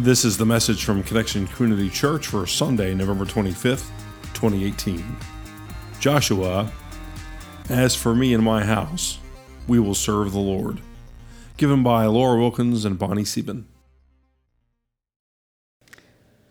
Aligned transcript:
This 0.00 0.24
is 0.24 0.38
the 0.38 0.46
message 0.46 0.86
from 0.86 1.02
Connection 1.02 1.46
Community 1.46 1.90
Church 1.90 2.28
for 2.28 2.46
Sunday, 2.46 2.94
November 2.94 3.26
25th, 3.26 3.90
2018. 4.32 5.04
Joshua, 6.00 6.72
as 7.68 7.94
for 7.94 8.14
me 8.14 8.32
and 8.32 8.42
my 8.42 8.64
house, 8.64 9.18
we 9.68 9.78
will 9.78 9.94
serve 9.94 10.32
the 10.32 10.38
Lord. 10.38 10.80
Given 11.58 11.82
by 11.82 12.06
Laura 12.06 12.40
Wilkins 12.40 12.86
and 12.86 12.98
Bonnie 12.98 13.26
Sieben. 13.26 13.68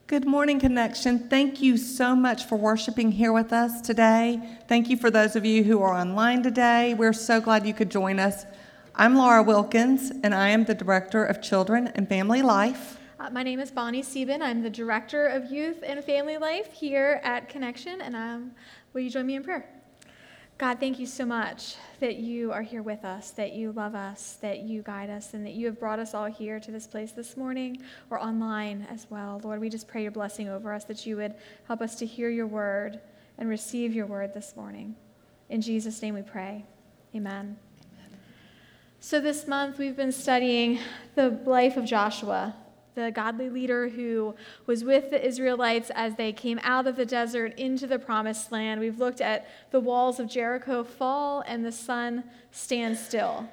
Good 0.06 0.28
morning, 0.28 0.60
Connection. 0.60 1.28
Thank 1.28 1.60
you 1.60 1.76
so 1.76 2.16
much 2.16 2.46
for 2.46 2.56
worshiping 2.56 3.14
here 3.14 3.34
with 3.34 3.52
us 3.52 3.82
today. 3.82 4.60
Thank 4.68 4.92
you 4.92 4.96
for 4.98 5.10
those 5.10 5.36
of 5.36 5.44
you 5.44 5.64
who 5.64 5.82
are 5.82 5.96
online 5.96 6.44
today. 6.44 6.94
We're 6.94 7.14
so 7.14 7.42
glad 7.42 7.66
you 7.66 7.74
could 7.74 7.90
join 7.90 8.20
us. 8.20 8.46
I'm 8.94 9.16
Laura 9.16 9.42
Wilkins, 9.42 10.12
and 10.24 10.36
I 10.36 10.50
am 10.50 10.66
the 10.66 10.76
Director 10.76 11.26
of 11.26 11.42
Children 11.42 11.88
and 11.96 12.08
Family 12.08 12.44
Life. 12.44 12.99
Uh, 13.20 13.30
my 13.32 13.44
name 13.44 13.60
is 13.60 13.70
Bonnie 13.70 14.02
Sieben. 14.02 14.42
I'm 14.42 14.64
the 14.64 14.70
Director 14.70 15.28
of 15.28 15.52
Youth 15.52 15.84
and 15.84 16.02
Family 16.02 16.38
Life 16.38 16.72
here 16.72 17.20
at 17.22 17.50
Connection, 17.50 18.00
and 18.00 18.16
um, 18.16 18.52
will 18.94 19.02
you 19.02 19.10
join 19.10 19.26
me 19.26 19.36
in 19.36 19.44
prayer? 19.44 19.68
God, 20.58 20.80
thank 20.80 21.00
you 21.00 21.06
so 21.06 21.26
much 21.26 21.76
that 22.00 22.16
you 22.16 22.54
are 22.54 22.62
here 22.62 22.82
with 22.82 23.04
us, 23.04 23.32
that 23.32 23.52
you 23.52 23.74
love 23.74 23.94
us, 23.94 24.38
that 24.40 24.62
you 24.62 24.84
guide 24.84 25.10
us, 25.10 25.34
and 25.34 25.46
that 25.46 25.52
you 25.52 25.66
have 25.66 25.78
brought 25.82 26.00
us 26.00 26.14
all 26.14 26.28
here 26.28 26.62
to 26.62 26.72
this 26.72 26.88
place 26.88 27.12
this 27.12 27.36
morning 27.36 27.82
or 28.10 28.24
online 28.24 28.88
as 28.90 29.06
well. 29.10 29.42
Lord, 29.44 29.60
we 29.60 29.68
just 29.68 29.90
pray 29.90 30.02
your 30.02 30.12
blessing 30.14 30.48
over 30.48 30.72
us, 30.72 30.86
that 30.86 31.06
you 31.06 31.18
would 31.18 31.36
help 31.68 31.82
us 31.82 31.96
to 31.96 32.06
hear 32.06 32.30
your 32.30 32.48
word 32.48 33.02
and 33.38 33.50
receive 33.50 33.94
your 33.94 34.06
word 34.06 34.34
this 34.34 34.56
morning. 34.56 34.96
In 35.50 35.60
Jesus' 35.60 36.02
name 36.02 36.14
we 36.14 36.22
pray. 36.22 36.64
Amen. 37.14 37.58
Amen. 37.98 38.20
So, 39.02 39.20
this 39.20 39.46
month 39.46 39.78
we've 39.78 39.98
been 39.98 40.14
studying 40.14 40.80
the 41.16 41.32
life 41.46 41.76
of 41.76 41.84
Joshua, 41.84 42.56
the 42.96 43.12
godly 43.12 43.50
leader 43.50 43.90
who 43.90 44.36
was 44.66 44.84
with 44.84 45.10
the 45.10 45.26
Israelites 45.26 45.92
as 45.96 46.16
they 46.16 46.34
came 46.34 46.60
out 46.64 46.88
of 46.88 46.96
the 46.96 47.06
desert 47.06 47.58
into 47.58 47.88
the 47.88 48.00
promised 48.00 48.52
land. 48.52 48.80
We've 48.80 49.00
looked 49.00 49.22
at 49.22 49.48
the 49.72 49.80
walls 49.80 50.20
of 50.20 50.28
Jericho 50.28 50.84
fall 50.84 51.44
and 51.48 51.66
the 51.66 51.72
sun 51.72 52.24
stand 52.52 52.98
still. 52.98 53.50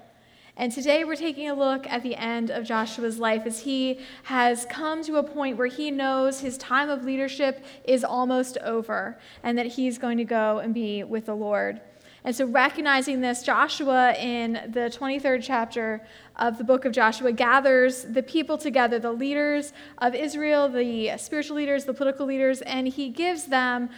And 0.59 0.73
today 0.73 1.05
we're 1.05 1.17
taking 1.17 1.51
a 1.51 1.55
look 1.55 1.87
at 1.87 2.03
the 2.03 2.17
end 2.17 2.51
of 2.51 2.65
Joshua's 2.65 3.19
life 3.19 3.43
as 3.45 3.61
he 3.61 4.01
has 4.23 4.65
come 4.71 5.03
to 5.05 5.17
a 5.17 5.23
point 5.23 5.59
where 5.59 5.67
he 5.67 5.91
knows 5.91 6.41
his 6.41 6.57
time 6.57 6.89
of 6.89 7.05
leadership 7.05 7.63
is 7.85 8.03
almost 8.03 8.57
over 8.59 9.19
and 9.43 9.59
that 9.59 9.67
he's 9.67 9.99
going 9.99 10.17
to 10.17 10.25
go 10.25 10.59
and 10.61 10.73
be 10.73 11.05
with 11.05 11.27
the 11.27 11.35
Lord. 11.35 11.83
And 12.27 12.35
so, 12.35 12.45
recognizing 12.45 13.21
this, 13.21 13.45
Joshua 13.45 14.13
in 14.15 14.55
the 14.73 14.91
23rd 14.91 15.45
chapter 15.45 16.03
of 16.35 16.59
the 16.59 16.65
book 16.65 16.85
of 16.85 16.91
Joshua 16.91 17.31
gathers 17.31 18.03
the 18.03 18.21
people 18.21 18.59
together, 18.59 18.99
the 18.99 19.13
leaders 19.13 19.73
of 19.99 20.13
Israel, 20.13 20.69
the 20.69 21.13
spiritual 21.19 21.57
leaders, 21.57 21.85
the 21.85 21.95
political 21.95 22.27
leaders, 22.27 22.63
and 22.63 22.89
he 22.89 23.11
gives 23.11 23.45
them 23.45 23.91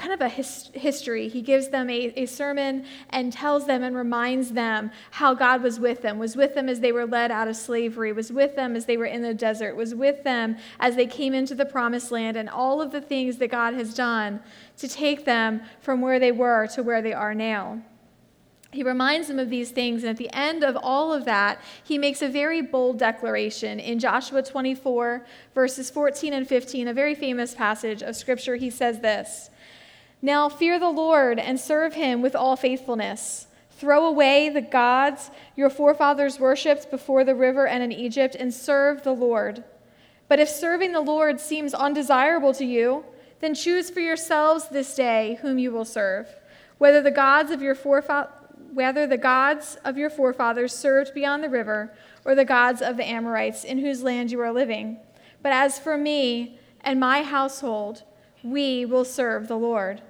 kind 0.00 0.14
of 0.14 0.20
a 0.22 0.28
his, 0.28 0.70
history. 0.72 1.28
He 1.28 1.42
gives 1.42 1.68
them 1.68 1.90
a, 1.90 2.12
a 2.16 2.26
sermon 2.26 2.86
and 3.10 3.30
tells 3.30 3.66
them 3.66 3.82
and 3.82 3.94
reminds 3.94 4.52
them 4.52 4.90
how 5.10 5.34
God 5.34 5.62
was 5.62 5.78
with 5.78 6.00
them, 6.00 6.18
was 6.18 6.36
with 6.36 6.54
them 6.54 6.70
as 6.70 6.80
they 6.80 6.90
were 6.90 7.06
led 7.06 7.30
out 7.30 7.48
of 7.48 7.56
slavery, 7.56 8.12
was 8.12 8.32
with 8.32 8.56
them 8.56 8.76
as 8.76 8.86
they 8.86 8.96
were 8.96 9.04
in 9.04 9.20
the 9.20 9.34
desert, 9.34 9.76
was 9.76 9.94
with 9.94 10.24
them 10.24 10.56
as 10.80 10.96
they 10.96 11.06
came 11.06 11.34
into 11.34 11.54
the 11.54 11.66
promised 11.66 12.10
land, 12.10 12.38
and 12.38 12.48
all 12.48 12.80
of 12.80 12.92
the 12.92 13.00
things 13.00 13.36
that 13.36 13.48
God 13.48 13.74
has 13.74 13.92
done 13.92 14.40
to 14.78 14.88
take 14.88 15.26
them 15.26 15.60
from 15.82 16.00
where 16.00 16.18
they 16.18 16.32
were 16.32 16.66
to 16.68 16.82
where 16.82 17.02
they 17.02 17.12
are 17.12 17.34
now. 17.34 17.82
He 18.72 18.82
reminds 18.82 19.28
them 19.28 19.38
of 19.38 19.50
these 19.50 19.70
things, 19.70 20.02
and 20.02 20.10
at 20.10 20.16
the 20.16 20.32
end 20.32 20.62
of 20.64 20.78
all 20.80 21.12
of 21.12 21.26
that, 21.26 21.60
he 21.82 21.98
makes 21.98 22.22
a 22.22 22.28
very 22.28 22.62
bold 22.62 22.98
declaration. 22.98 23.80
In 23.80 23.98
Joshua 23.98 24.42
24, 24.42 25.26
verses 25.54 25.90
14 25.90 26.32
and 26.32 26.48
15, 26.48 26.88
a 26.88 26.94
very 26.94 27.14
famous 27.14 27.54
passage 27.54 28.02
of 28.02 28.16
scripture, 28.16 28.56
he 28.56 28.70
says 28.70 29.00
this 29.00 29.49
Now 30.22 30.48
fear 30.48 30.78
the 30.78 30.90
Lord 30.90 31.38
and 31.38 31.58
serve 31.58 31.94
him 31.94 32.20
with 32.20 32.36
all 32.36 32.56
faithfulness. 32.56 33.46
Throw 33.70 34.04
away 34.04 34.50
the 34.50 34.60
gods 34.60 35.30
your 35.56 35.70
forefathers 35.70 36.38
worshipped 36.38 36.90
before 36.90 37.24
the 37.24 37.34
river 37.34 37.66
and 37.66 37.82
in 37.82 37.92
Egypt, 37.92 38.36
and 38.38 38.52
serve 38.52 39.02
the 39.02 39.14
Lord. 39.14 39.64
But 40.28 40.38
if 40.38 40.48
serving 40.48 40.92
the 40.92 41.00
Lord 41.00 41.40
seems 41.40 41.72
undesirable 41.72 42.52
to 42.54 42.64
you, 42.64 43.04
then 43.40 43.54
choose 43.54 43.88
for 43.88 44.00
yourselves 44.00 44.68
this 44.68 44.94
day 44.94 45.38
whom 45.40 45.58
you 45.58 45.72
will 45.72 45.86
serve, 45.86 46.28
whether 46.76 47.00
the 47.00 47.10
gods 47.10 47.50
of 47.50 47.62
your 47.62 47.74
forefathers 47.74 48.34
whether 48.72 49.06
the 49.06 49.18
gods 49.18 49.76
of 49.84 49.98
your 49.98 50.10
forefathers 50.10 50.72
served 50.72 51.12
beyond 51.12 51.42
the 51.42 51.48
river 51.48 51.92
or 52.24 52.34
the 52.34 52.44
gods 52.44 52.80
of 52.80 52.96
the 52.96 53.04
Amorites 53.08 53.64
in 53.64 53.78
whose 53.78 54.02
land 54.02 54.30
you 54.30 54.40
are 54.40 54.52
living. 54.52 54.98
But 55.42 55.52
as 55.52 55.78
for 55.78 55.98
me 55.98 56.58
and 56.82 57.00
my 57.00 57.22
household, 57.22 58.04
we 58.42 58.84
will 58.84 59.04
serve 59.04 59.48
the 59.48 59.56
Lord. 59.56 60.02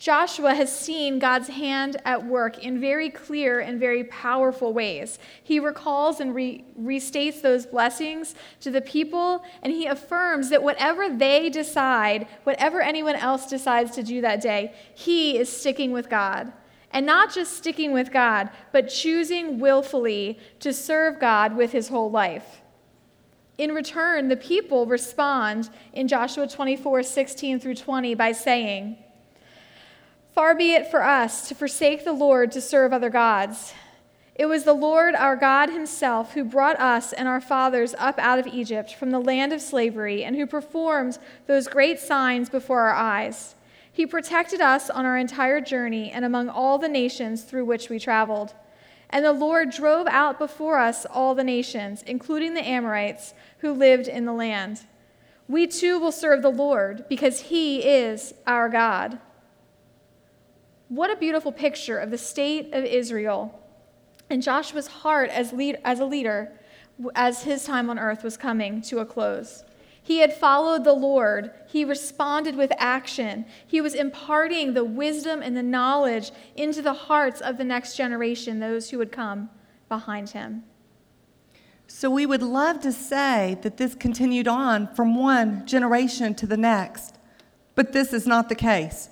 Joshua 0.00 0.54
has 0.54 0.74
seen 0.74 1.18
God's 1.18 1.48
hand 1.48 1.98
at 2.06 2.24
work 2.24 2.64
in 2.64 2.80
very 2.80 3.10
clear 3.10 3.60
and 3.60 3.78
very 3.78 4.04
powerful 4.04 4.72
ways. 4.72 5.18
He 5.44 5.60
recalls 5.60 6.20
and 6.20 6.34
re- 6.34 6.64
restates 6.80 7.42
those 7.42 7.66
blessings 7.66 8.34
to 8.62 8.70
the 8.70 8.80
people, 8.80 9.44
and 9.62 9.74
he 9.74 9.84
affirms 9.84 10.48
that 10.48 10.62
whatever 10.62 11.14
they 11.14 11.50
decide, 11.50 12.26
whatever 12.44 12.80
anyone 12.80 13.14
else 13.14 13.46
decides 13.46 13.90
to 13.90 14.02
do 14.02 14.22
that 14.22 14.40
day, 14.40 14.72
he 14.94 15.36
is 15.36 15.54
sticking 15.54 15.92
with 15.92 16.08
God. 16.08 16.50
And 16.92 17.04
not 17.04 17.30
just 17.34 17.58
sticking 17.58 17.92
with 17.92 18.10
God, 18.10 18.48
but 18.72 18.88
choosing 18.88 19.58
willfully 19.58 20.38
to 20.60 20.72
serve 20.72 21.20
God 21.20 21.54
with 21.54 21.72
his 21.72 21.88
whole 21.88 22.10
life. 22.10 22.62
In 23.58 23.74
return, 23.74 24.28
the 24.28 24.36
people 24.36 24.86
respond 24.86 25.68
in 25.92 26.08
Joshua 26.08 26.48
24 26.48 27.02
16 27.02 27.60
through 27.60 27.74
20 27.74 28.14
by 28.14 28.32
saying, 28.32 28.96
Far 30.32 30.54
be 30.54 30.74
it 30.74 30.90
for 30.90 31.02
us 31.02 31.48
to 31.48 31.54
forsake 31.54 32.04
the 32.04 32.12
Lord 32.12 32.52
to 32.52 32.60
serve 32.60 32.92
other 32.92 33.10
gods. 33.10 33.74
It 34.36 34.46
was 34.46 34.64
the 34.64 34.72
Lord 34.72 35.14
our 35.14 35.36
God 35.36 35.70
Himself 35.70 36.34
who 36.34 36.44
brought 36.44 36.80
us 36.80 37.12
and 37.12 37.28
our 37.28 37.40
fathers 37.40 37.94
up 37.98 38.18
out 38.18 38.38
of 38.38 38.46
Egypt 38.46 38.94
from 38.94 39.10
the 39.10 39.18
land 39.18 39.52
of 39.52 39.60
slavery 39.60 40.24
and 40.24 40.36
who 40.36 40.46
performed 40.46 41.18
those 41.46 41.68
great 41.68 41.98
signs 41.98 42.48
before 42.48 42.80
our 42.80 42.94
eyes. 42.94 43.54
He 43.92 44.06
protected 44.06 44.60
us 44.60 44.88
on 44.88 45.04
our 45.04 45.18
entire 45.18 45.60
journey 45.60 46.10
and 46.10 46.24
among 46.24 46.48
all 46.48 46.78
the 46.78 46.88
nations 46.88 47.42
through 47.42 47.64
which 47.64 47.90
we 47.90 47.98
traveled. 47.98 48.54
And 49.10 49.24
the 49.24 49.32
Lord 49.32 49.70
drove 49.70 50.06
out 50.06 50.38
before 50.38 50.78
us 50.78 51.04
all 51.04 51.34
the 51.34 51.44
nations, 51.44 52.02
including 52.06 52.54
the 52.54 52.66
Amorites 52.66 53.34
who 53.58 53.72
lived 53.72 54.06
in 54.06 54.24
the 54.24 54.32
land. 54.32 54.82
We 55.48 55.66
too 55.66 55.98
will 55.98 56.12
serve 56.12 56.42
the 56.42 56.48
Lord 56.48 57.04
because 57.08 57.40
he 57.40 57.80
is 57.80 58.32
our 58.46 58.68
God. 58.68 59.18
What 60.90 61.08
a 61.08 61.14
beautiful 61.14 61.52
picture 61.52 61.98
of 61.98 62.10
the 62.10 62.18
state 62.18 62.74
of 62.74 62.84
Israel 62.84 63.56
and 64.28 64.42
Joshua's 64.42 64.88
heart 64.88 65.30
as, 65.30 65.52
lead, 65.52 65.78
as 65.84 66.00
a 66.00 66.04
leader 66.04 66.50
as 67.14 67.44
his 67.44 67.64
time 67.64 67.88
on 67.88 67.96
earth 67.96 68.24
was 68.24 68.36
coming 68.36 68.82
to 68.82 68.98
a 68.98 69.06
close. 69.06 69.62
He 70.02 70.18
had 70.18 70.34
followed 70.34 70.82
the 70.82 70.92
Lord. 70.92 71.52
He 71.68 71.84
responded 71.84 72.56
with 72.56 72.72
action. 72.76 73.46
He 73.64 73.80
was 73.80 73.94
imparting 73.94 74.74
the 74.74 74.82
wisdom 74.82 75.42
and 75.42 75.56
the 75.56 75.62
knowledge 75.62 76.32
into 76.56 76.82
the 76.82 76.92
hearts 76.92 77.40
of 77.40 77.56
the 77.56 77.64
next 77.64 77.96
generation, 77.96 78.58
those 78.58 78.90
who 78.90 78.98
would 78.98 79.12
come 79.12 79.48
behind 79.88 80.30
him. 80.30 80.64
So 81.86 82.10
we 82.10 82.26
would 82.26 82.42
love 82.42 82.80
to 82.80 82.90
say 82.90 83.58
that 83.62 83.76
this 83.76 83.94
continued 83.94 84.48
on 84.48 84.92
from 84.96 85.14
one 85.14 85.64
generation 85.68 86.34
to 86.34 86.48
the 86.48 86.56
next, 86.56 87.16
but 87.76 87.92
this 87.92 88.12
is 88.12 88.26
not 88.26 88.48
the 88.48 88.56
case. 88.56 89.08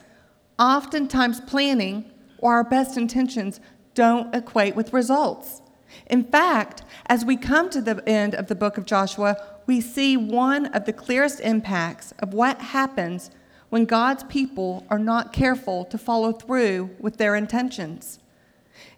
Oftentimes, 0.59 1.41
planning 1.41 2.11
or 2.39 2.55
our 2.55 2.65
best 2.65 2.97
intentions 2.97 3.61
don't 3.95 4.35
equate 4.35 4.75
with 4.77 4.93
results. 4.93 5.63
In 6.07 6.25
fact, 6.25 6.83
as 7.07 7.25
we 7.25 7.37
come 7.37 7.71
to 7.71 7.81
the 7.81 8.03
end 8.09 8.35
of 8.35 8.49
the 8.49 8.55
book 8.55 8.77
of 8.79 8.85
Joshua, 8.85 9.37
we 9.67 9.81
see 9.81 10.17
one 10.17 10.67
of 10.67 10.85
the 10.85 10.93
clearest 10.93 11.41
impacts 11.41 12.13
of 12.21 12.33
what 12.33 12.61
happens 12.61 13.31
when 13.69 13.85
God's 13.85 14.25
people 14.25 14.87
are 14.89 14.99
not 14.99 15.33
careful 15.33 15.85
to 15.87 15.99
follow 15.99 16.33
through 16.33 16.91
with 16.99 17.19
their 17.19 17.35
intentions. 17.35 18.19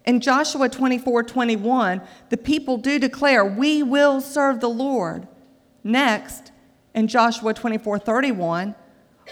In 0.05 0.21
Joshua 0.21 0.69
24 0.69 1.23
21, 1.25 2.01
the 2.29 2.37
people 2.37 2.77
do 2.77 2.99
declare, 2.99 3.45
We 3.45 3.83
will 3.83 4.21
serve 4.21 4.61
the 4.61 4.69
Lord. 4.69 5.27
Next, 5.83 6.53
in 6.95 7.07
Joshua 7.09 7.55
24 7.55 7.99
31, 7.99 8.75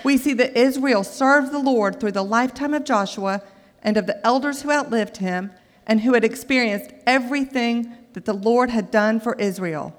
we 0.05 0.17
see 0.17 0.33
that 0.35 0.57
Israel 0.57 1.05
served 1.05 1.53
the 1.53 1.59
Lord 1.59 1.99
through 1.99 2.13
the 2.13 2.25
lifetime 2.25 2.75
of 2.75 2.85
Joshua 2.85 3.43
and 3.83 3.97
of 3.97 4.07
the 4.07 4.25
elders 4.27 4.63
who 4.63 4.71
outlived 4.71 5.19
him 5.19 5.51
and 5.87 6.01
who 6.01 6.15
had 6.15 6.25
experienced 6.25 6.93
everything 7.07 7.95
that 8.13 8.25
the 8.25 8.33
Lord 8.33 8.71
had 8.71 8.91
done 8.91 9.21
for 9.21 9.35
Israel. 9.37 9.95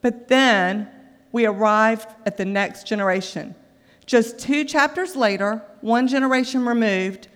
But 0.00 0.28
then 0.28 0.88
we 1.30 1.46
arrived 1.46 2.08
at 2.26 2.36
the 2.36 2.44
next 2.44 2.86
generation. 2.86 3.54
Just 4.06 4.38
two 4.38 4.64
chapters 4.64 5.16
later, 5.16 5.62
one 5.80 6.08
generation 6.08 6.66
removed, 6.66 7.28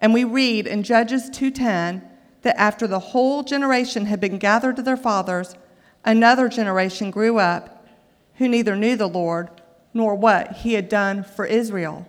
and 0.00 0.12
we 0.12 0.24
read 0.24 0.66
in 0.66 0.82
Judges 0.82 1.30
2:10 1.30 2.02
that 2.42 2.60
after 2.60 2.86
the 2.86 2.98
whole 2.98 3.42
generation 3.42 4.06
had 4.06 4.20
been 4.20 4.38
gathered 4.38 4.76
to 4.76 4.82
their 4.82 4.96
fathers, 4.96 5.56
another 6.04 6.48
generation 6.48 7.10
grew 7.10 7.38
up 7.38 7.86
who 8.34 8.48
neither 8.48 8.76
knew 8.76 8.96
the 8.96 9.08
Lord 9.08 9.48
nor 9.94 10.16
what 10.16 10.52
he 10.58 10.74
had 10.74 10.88
done 10.88 11.22
for 11.22 11.46
Israel. 11.46 12.06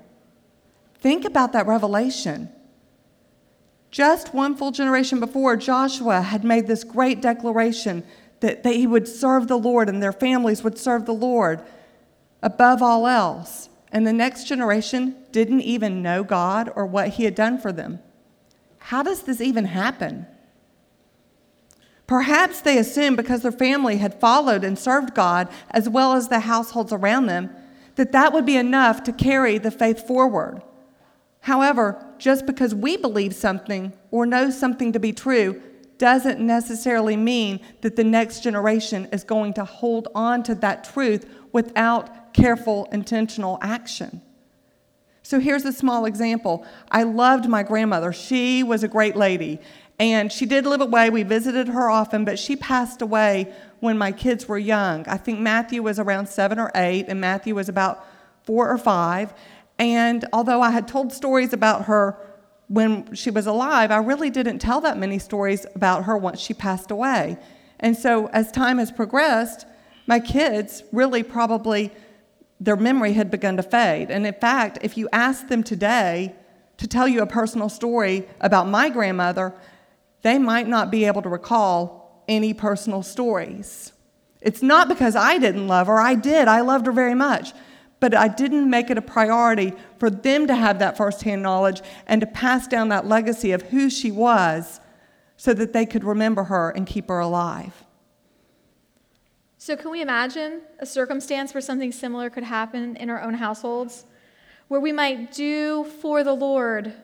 Think 0.99 1.23
about 1.23 1.53
that 1.53 1.67
revelation. 1.67 2.49
Just 3.91 4.33
one 4.33 4.57
full 4.57 4.71
generation 4.71 5.19
before, 5.19 5.55
Joshua 5.55 6.21
had 6.21 6.43
made 6.43 6.67
this 6.67 6.83
great 6.83 7.21
declaration 7.21 8.03
that, 8.39 8.63
that 8.63 8.75
he 8.75 8.87
would 8.87 9.07
serve 9.07 9.47
the 9.47 9.57
Lord 9.57 9.87
and 9.87 10.01
their 10.01 10.11
families 10.11 10.63
would 10.63 10.77
serve 10.77 11.05
the 11.05 11.13
Lord 11.13 11.61
above 12.41 12.81
all 12.81 13.07
else. 13.07 13.69
And 13.91 14.05
the 14.05 14.11
next 14.11 14.45
generation 14.45 15.15
didn't 15.31 15.61
even 15.61 16.01
know 16.01 16.23
God 16.23 16.69
or 16.75 16.85
what 16.85 17.09
he 17.09 17.23
had 17.23 17.35
done 17.35 17.57
for 17.57 17.71
them. 17.71 17.99
How 18.79 19.03
does 19.03 19.23
this 19.23 19.39
even 19.39 19.65
happen? 19.65 20.25
Perhaps 22.07 22.61
they 22.61 22.77
assumed 22.77 23.17
because 23.17 23.41
their 23.41 23.51
family 23.51 23.97
had 23.97 24.19
followed 24.19 24.63
and 24.63 24.77
served 24.77 25.15
God 25.15 25.47
as 25.71 25.87
well 25.87 26.13
as 26.13 26.27
the 26.27 26.41
households 26.41 26.91
around 26.91 27.27
them 27.27 27.49
that 27.95 28.11
that 28.11 28.33
would 28.33 28.45
be 28.45 28.57
enough 28.57 29.03
to 29.03 29.13
carry 29.13 29.57
the 29.57 29.71
faith 29.71 30.05
forward. 30.05 30.61
However, 31.41 32.05
just 32.17 32.45
because 32.45 32.73
we 32.73 32.97
believe 32.97 33.35
something 33.35 33.93
or 34.11 34.25
know 34.25 34.49
something 34.49 34.91
to 34.93 34.99
be 34.99 35.13
true 35.13 35.61
doesn't 35.97 36.39
necessarily 36.39 37.15
mean 37.15 37.59
that 37.81 37.95
the 37.95 38.03
next 38.03 38.41
generation 38.41 39.07
is 39.11 39.23
going 39.23 39.53
to 39.53 39.63
hold 39.63 40.07
on 40.13 40.43
to 40.43 40.55
that 40.55 40.83
truth 40.83 41.25
without 41.51 42.33
careful, 42.33 42.87
intentional 42.91 43.57
action. 43.61 44.21
So 45.23 45.39
here's 45.39 45.65
a 45.65 45.73
small 45.73 46.05
example. 46.05 46.65
I 46.91 47.03
loved 47.03 47.47
my 47.47 47.63
grandmother. 47.63 48.11
She 48.11 48.61
was 48.61 48.83
a 48.83 48.87
great 48.87 49.15
lady, 49.15 49.59
and 49.99 50.31
she 50.31 50.45
did 50.45 50.65
live 50.65 50.81
away. 50.81 51.09
We 51.09 51.23
visited 51.23 51.69
her 51.69 51.89
often, 51.89 52.25
but 52.25 52.37
she 52.37 52.55
passed 52.55 53.01
away 53.01 53.53
when 53.79 53.97
my 53.97 54.11
kids 54.11 54.47
were 54.47 54.57
young. 54.57 55.07
I 55.07 55.17
think 55.17 55.39
Matthew 55.39 55.81
was 55.81 55.99
around 55.99 56.27
seven 56.27 56.59
or 56.59 56.71
eight, 56.75 57.05
and 57.07 57.21
Matthew 57.21 57.55
was 57.55 57.69
about 57.69 58.05
four 58.43 58.69
or 58.69 58.77
five. 58.77 59.33
And 59.79 60.25
although 60.33 60.61
I 60.61 60.71
had 60.71 60.87
told 60.87 61.13
stories 61.13 61.53
about 61.53 61.85
her 61.85 62.17
when 62.67 63.13
she 63.13 63.29
was 63.29 63.47
alive, 63.47 63.91
I 63.91 63.97
really 63.97 64.29
didn't 64.29 64.59
tell 64.59 64.81
that 64.81 64.97
many 64.97 65.19
stories 65.19 65.65
about 65.75 66.05
her 66.05 66.17
once 66.17 66.39
she 66.39 66.53
passed 66.53 66.91
away. 66.91 67.37
And 67.79 67.95
so 67.95 68.27
as 68.27 68.51
time 68.51 68.79
has 68.79 68.91
progressed, 68.91 69.65
my 70.07 70.19
kids 70.19 70.83
really 70.91 71.23
probably 71.23 71.91
their 72.59 72.75
memory 72.75 73.13
had 73.13 73.29
begun 73.29 73.57
to 73.57 73.63
fade. 73.63 74.09
And 74.09 74.25
in 74.25 74.33
fact, 74.33 74.79
if 74.81 74.97
you 74.97 75.09
ask 75.11 75.47
them 75.47 75.63
today 75.63 76.33
to 76.77 76.87
tell 76.87 77.07
you 77.07 77.21
a 77.21 77.27
personal 77.27 77.69
story 77.69 78.27
about 78.41 78.67
my 78.67 78.89
grandmother, 78.89 79.53
they 80.25 80.39
might 80.39 80.67
not 80.67 80.89
be 80.89 81.05
able 81.05 81.21
to 81.21 81.29
recall 81.29 82.23
any 82.27 82.51
personal 82.51 83.03
stories. 83.03 83.93
It's 84.41 84.63
not 84.63 84.89
because 84.89 85.15
I 85.15 85.37
didn't 85.37 85.67
love 85.67 85.85
her, 85.85 86.01
I 86.01 86.15
did. 86.15 86.47
I 86.47 86.61
loved 86.61 86.87
her 86.87 86.91
very 86.91 87.13
much. 87.13 87.53
But 87.99 88.15
I 88.15 88.27
didn't 88.27 88.67
make 88.67 88.89
it 88.89 88.97
a 88.97 89.03
priority 89.03 89.73
for 89.99 90.09
them 90.09 90.47
to 90.47 90.55
have 90.55 90.79
that 90.79 90.97
firsthand 90.97 91.43
knowledge 91.43 91.83
and 92.07 92.21
to 92.21 92.27
pass 92.27 92.67
down 92.67 92.89
that 92.89 93.05
legacy 93.05 93.51
of 93.51 93.61
who 93.61 93.87
she 93.87 94.09
was 94.09 94.79
so 95.37 95.53
that 95.53 95.73
they 95.73 95.85
could 95.85 96.03
remember 96.03 96.45
her 96.45 96.71
and 96.71 96.87
keep 96.87 97.07
her 97.09 97.19
alive. 97.19 97.83
So, 99.59 99.77
can 99.77 99.91
we 99.91 100.01
imagine 100.01 100.61
a 100.79 100.87
circumstance 100.87 101.53
where 101.53 101.61
something 101.61 101.91
similar 101.91 102.31
could 102.31 102.43
happen 102.43 102.95
in 102.95 103.11
our 103.11 103.21
own 103.21 103.35
households? 103.35 104.05
Where 104.69 104.81
we 104.81 104.91
might 104.91 105.31
do 105.31 105.83
for 106.01 106.23
the 106.23 106.33
Lord 106.33 106.95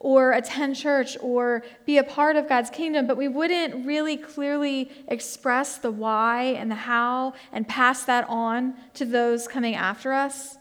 or 0.00 0.32
attend 0.32 0.74
church 0.74 1.16
or 1.20 1.62
be 1.84 1.98
a 1.98 2.02
part 2.02 2.34
of 2.34 2.48
God's 2.48 2.70
kingdom, 2.70 3.06
but 3.06 3.18
we 3.18 3.28
wouldn't 3.28 3.86
really 3.86 4.16
clearly 4.16 4.90
express 5.08 5.76
the 5.76 5.90
why 5.90 6.42
and 6.42 6.70
the 6.70 6.74
how 6.74 7.34
and 7.52 7.68
pass 7.68 8.04
that 8.04 8.26
on 8.28 8.74
to 8.94 9.04
those 9.04 9.46
coming 9.46 9.74
after 9.74 10.14
us. 10.14 10.56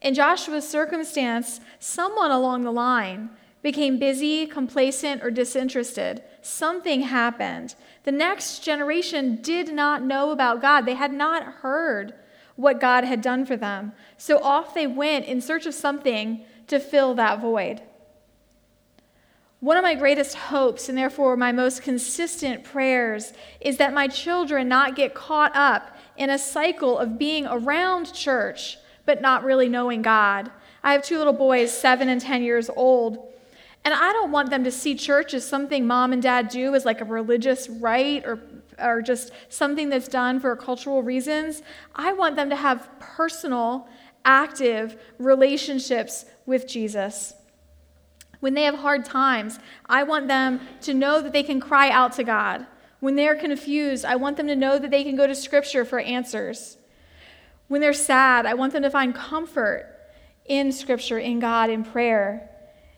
In 0.00 0.14
Joshua's 0.14 0.68
circumstance, 0.68 1.60
someone 1.80 2.30
along 2.30 2.62
the 2.62 2.70
line 2.70 3.30
became 3.62 3.98
busy, 3.98 4.46
complacent, 4.46 5.24
or 5.24 5.30
disinterested. 5.30 6.22
Something 6.40 7.02
happened. 7.02 7.74
The 8.04 8.12
next 8.12 8.60
generation 8.60 9.36
did 9.42 9.72
not 9.72 10.02
know 10.02 10.30
about 10.30 10.62
God, 10.62 10.82
they 10.82 10.94
had 10.94 11.12
not 11.12 11.44
heard 11.44 12.14
what 12.54 12.80
God 12.80 13.04
had 13.04 13.22
done 13.22 13.44
for 13.44 13.56
them. 13.56 13.92
So 14.18 14.40
off 14.40 14.74
they 14.74 14.86
went 14.86 15.24
in 15.24 15.40
search 15.40 15.66
of 15.66 15.74
something 15.74 16.44
to 16.68 16.78
fill 16.78 17.14
that 17.14 17.40
void. 17.40 17.82
One 19.62 19.76
of 19.76 19.84
my 19.84 19.94
greatest 19.94 20.34
hopes, 20.34 20.88
and 20.88 20.98
therefore 20.98 21.36
my 21.36 21.52
most 21.52 21.82
consistent 21.82 22.64
prayers, 22.64 23.32
is 23.60 23.76
that 23.76 23.94
my 23.94 24.08
children 24.08 24.66
not 24.66 24.96
get 24.96 25.14
caught 25.14 25.54
up 25.54 25.96
in 26.16 26.30
a 26.30 26.36
cycle 26.36 26.98
of 26.98 27.16
being 27.16 27.46
around 27.46 28.12
church 28.12 28.78
but 29.04 29.20
not 29.20 29.44
really 29.44 29.68
knowing 29.68 30.02
God. 30.02 30.50
I 30.82 30.92
have 30.92 31.04
two 31.04 31.16
little 31.16 31.32
boys, 31.32 31.72
seven 31.72 32.08
and 32.08 32.20
10 32.20 32.42
years 32.42 32.70
old. 32.74 33.32
And 33.84 33.94
I 33.94 34.12
don't 34.12 34.32
want 34.32 34.50
them 34.50 34.64
to 34.64 34.72
see 34.72 34.96
church 34.96 35.32
as 35.32 35.48
something 35.48 35.86
mom 35.86 36.12
and 36.12 36.20
dad 36.20 36.48
do 36.48 36.74
as 36.74 36.84
like 36.84 37.00
a 37.00 37.04
religious 37.04 37.68
rite 37.68 38.24
or, 38.26 38.40
or 38.80 39.00
just 39.00 39.30
something 39.48 39.90
that's 39.90 40.08
done 40.08 40.40
for 40.40 40.56
cultural 40.56 41.04
reasons. 41.04 41.62
I 41.94 42.14
want 42.14 42.34
them 42.34 42.50
to 42.50 42.56
have 42.56 42.88
personal, 42.98 43.86
active 44.24 44.96
relationships 45.18 46.24
with 46.46 46.66
Jesus. 46.66 47.34
When 48.42 48.54
they 48.54 48.64
have 48.64 48.74
hard 48.74 49.04
times, 49.04 49.60
I 49.86 50.02
want 50.02 50.26
them 50.26 50.58
to 50.80 50.92
know 50.92 51.22
that 51.22 51.32
they 51.32 51.44
can 51.44 51.60
cry 51.60 51.90
out 51.90 52.14
to 52.14 52.24
God. 52.24 52.66
When 52.98 53.14
they're 53.14 53.36
confused, 53.36 54.04
I 54.04 54.16
want 54.16 54.36
them 54.36 54.48
to 54.48 54.56
know 54.56 54.80
that 54.80 54.90
they 54.90 55.04
can 55.04 55.14
go 55.14 55.28
to 55.28 55.34
Scripture 55.36 55.84
for 55.84 56.00
answers. 56.00 56.76
When 57.68 57.80
they're 57.80 57.92
sad, 57.92 58.44
I 58.44 58.54
want 58.54 58.72
them 58.72 58.82
to 58.82 58.90
find 58.90 59.14
comfort 59.14 59.96
in 60.44 60.72
Scripture, 60.72 61.20
in 61.20 61.38
God, 61.38 61.70
in 61.70 61.84
prayer. 61.84 62.50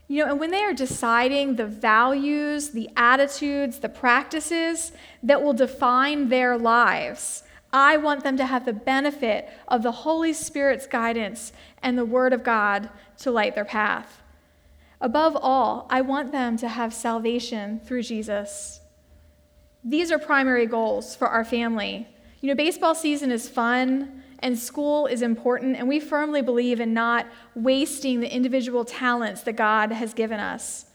You 0.09 0.25
know, 0.25 0.31
and 0.31 0.41
when 0.41 0.51
they 0.51 0.63
are 0.63 0.73
deciding 0.73 1.57
the 1.57 1.67
values, 1.67 2.71
the 2.71 2.89
attitudes, 2.97 3.81
the 3.81 3.91
practices 3.91 4.93
that 5.23 5.43
will 5.43 5.53
define 5.53 6.31
their 6.31 6.57
lives, 6.57 7.43
I 7.71 7.99
want 7.99 8.25
them 8.25 8.39
to 8.39 8.47
have 8.47 8.65
the 8.65 8.73
benefit 8.73 9.51
of 9.69 9.83
the 9.83 9.93
Holy 9.93 10.33
Spirit's 10.33 10.87
guidance 10.87 11.53
and 11.83 11.99
the 11.99 12.07
Word 12.07 12.33
of 12.33 12.43
God 12.43 12.89
to 13.19 13.31
light 13.31 13.55
their 13.55 13.67
path. 13.67 14.23
Above 15.05 15.37
all, 15.37 15.87
I 15.91 16.01
want 16.01 16.33
them 16.33 16.57
to 16.57 16.67
have 16.67 16.95
salvation 16.95 17.79
through 17.85 18.05
Jesus. 18.05 18.81
These 19.85 20.11
are 20.11 20.19
primary 20.19 20.65
goals 20.65 21.15
for 21.15 21.29
our 21.29 21.45
family. 21.45 22.09
You 22.41 22.49
know, 22.49 22.55
baseball 22.55 22.95
season 22.95 23.31
is 23.31 23.47
fun 23.47 24.23
and 24.39 24.59
school 24.59 25.05
is 25.05 25.21
important, 25.21 25.77
and 25.77 25.89
we 25.89 26.01
firmly 26.01 26.41
believe 26.41 26.81
in 26.81 26.95
not 26.95 27.27
wasting 27.55 28.21
the 28.21 28.35
individual 28.35 28.83
talents 28.83 29.43
that 29.43 29.57
God 29.57 29.93
has 29.93 30.15
given 30.15 30.41
us. 30.41 30.87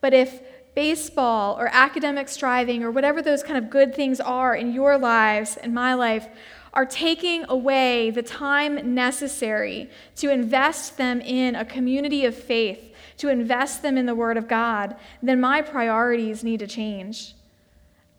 But 0.00 0.14
if 0.14 0.40
baseball 0.74 1.60
or 1.60 1.68
academic 1.70 2.30
striving 2.30 2.82
or 2.82 2.90
whatever 2.90 3.20
those 3.20 3.42
kind 3.42 3.62
of 3.62 3.68
good 3.68 3.94
things 3.94 4.18
are 4.18 4.54
in 4.54 4.72
your 4.72 4.96
lives 4.96 5.58
and 5.58 5.74
my 5.74 5.92
life 5.92 6.26
are 6.72 6.86
taking 6.86 7.44
away 7.50 8.10
the 8.10 8.22
time 8.22 8.94
necessary 8.94 9.90
to 10.16 10.30
invest 10.30 10.96
them 10.96 11.20
in 11.20 11.54
a 11.54 11.66
community 11.66 12.24
of 12.24 12.34
faith, 12.34 12.94
to 13.18 13.28
invest 13.28 13.82
them 13.82 13.96
in 13.96 14.06
the 14.06 14.14
Word 14.14 14.36
of 14.36 14.48
God, 14.48 14.96
then 15.22 15.40
my 15.40 15.62
priorities 15.62 16.42
need 16.42 16.60
to 16.60 16.66
change. 16.66 17.34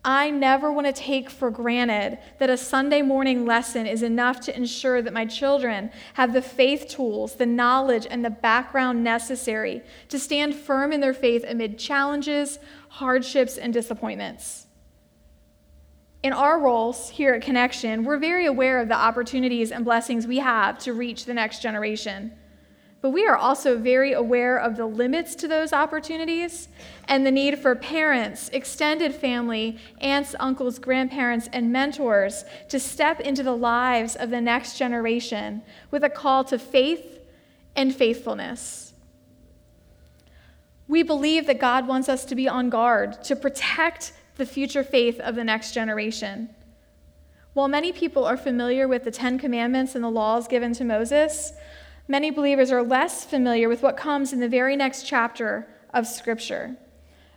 I 0.02 0.30
never 0.30 0.72
want 0.72 0.86
to 0.86 0.94
take 0.94 1.28
for 1.28 1.50
granted 1.50 2.18
that 2.38 2.48
a 2.48 2.56
Sunday 2.56 3.02
morning 3.02 3.44
lesson 3.44 3.86
is 3.86 4.02
enough 4.02 4.40
to 4.42 4.56
ensure 4.56 5.02
that 5.02 5.12
my 5.12 5.26
children 5.26 5.90
have 6.14 6.32
the 6.32 6.40
faith 6.40 6.88
tools, 6.88 7.34
the 7.34 7.44
knowledge, 7.44 8.06
and 8.08 8.24
the 8.24 8.30
background 8.30 9.04
necessary 9.04 9.82
to 10.08 10.18
stand 10.18 10.54
firm 10.54 10.92
in 10.92 11.00
their 11.00 11.12
faith 11.12 11.44
amid 11.46 11.78
challenges, 11.78 12.58
hardships, 12.88 13.58
and 13.58 13.74
disappointments. 13.74 14.66
In 16.22 16.32
our 16.32 16.58
roles 16.58 17.10
here 17.10 17.34
at 17.34 17.42
Connection, 17.42 18.04
we're 18.04 18.18
very 18.18 18.46
aware 18.46 18.80
of 18.80 18.88
the 18.88 18.96
opportunities 18.96 19.70
and 19.70 19.84
blessings 19.84 20.26
we 20.26 20.38
have 20.38 20.78
to 20.80 20.94
reach 20.94 21.26
the 21.26 21.34
next 21.34 21.60
generation. 21.60 22.32
But 23.02 23.10
we 23.10 23.26
are 23.26 23.36
also 23.36 23.78
very 23.78 24.12
aware 24.12 24.58
of 24.58 24.76
the 24.76 24.84
limits 24.84 25.34
to 25.36 25.48
those 25.48 25.72
opportunities 25.72 26.68
and 27.08 27.24
the 27.24 27.30
need 27.30 27.58
for 27.58 27.74
parents, 27.74 28.50
extended 28.50 29.14
family, 29.14 29.78
aunts, 30.02 30.34
uncles, 30.38 30.78
grandparents, 30.78 31.48
and 31.52 31.72
mentors 31.72 32.44
to 32.68 32.78
step 32.78 33.20
into 33.20 33.42
the 33.42 33.56
lives 33.56 34.16
of 34.16 34.28
the 34.28 34.40
next 34.40 34.76
generation 34.76 35.62
with 35.90 36.04
a 36.04 36.10
call 36.10 36.44
to 36.44 36.58
faith 36.58 37.20
and 37.74 37.94
faithfulness. 37.94 38.92
We 40.86 41.02
believe 41.02 41.46
that 41.46 41.60
God 41.60 41.86
wants 41.86 42.08
us 42.08 42.24
to 42.26 42.34
be 42.34 42.48
on 42.48 42.68
guard 42.68 43.22
to 43.24 43.36
protect 43.36 44.12
the 44.36 44.44
future 44.44 44.84
faith 44.84 45.20
of 45.20 45.36
the 45.36 45.44
next 45.44 45.72
generation. 45.72 46.50
While 47.54 47.68
many 47.68 47.92
people 47.92 48.24
are 48.26 48.36
familiar 48.36 48.86
with 48.86 49.04
the 49.04 49.10
Ten 49.10 49.38
Commandments 49.38 49.94
and 49.94 50.04
the 50.04 50.10
laws 50.10 50.48
given 50.48 50.72
to 50.74 50.84
Moses, 50.84 51.52
many 52.10 52.32
believers 52.32 52.72
are 52.72 52.82
less 52.82 53.24
familiar 53.24 53.68
with 53.68 53.82
what 53.82 53.96
comes 53.96 54.32
in 54.32 54.40
the 54.40 54.48
very 54.48 54.74
next 54.74 55.06
chapter 55.06 55.68
of 55.94 56.08
Scripture. 56.08 56.76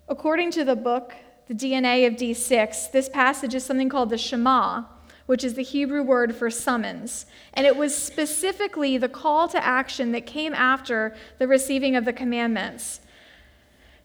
According 0.09 0.49
to 0.51 0.65
the 0.65 0.75
book, 0.75 1.13
The 1.47 1.53
DNA 1.53 2.07
of 2.07 2.13
D6, 2.15 2.91
this 2.91 3.07
passage 3.07 3.53
is 3.53 3.63
something 3.63 3.87
called 3.87 4.09
the 4.09 4.17
Shema, 4.17 4.85
which 5.27 5.43
is 5.43 5.53
the 5.53 5.61
Hebrew 5.61 6.01
word 6.01 6.35
for 6.35 6.49
summons. 6.49 7.27
And 7.53 7.67
it 7.67 7.77
was 7.77 7.95
specifically 7.95 8.97
the 8.97 9.07
call 9.07 9.47
to 9.49 9.63
action 9.63 10.11
that 10.13 10.25
came 10.25 10.55
after 10.55 11.15
the 11.37 11.47
receiving 11.47 11.95
of 11.95 12.05
the 12.05 12.13
commandments. 12.13 13.01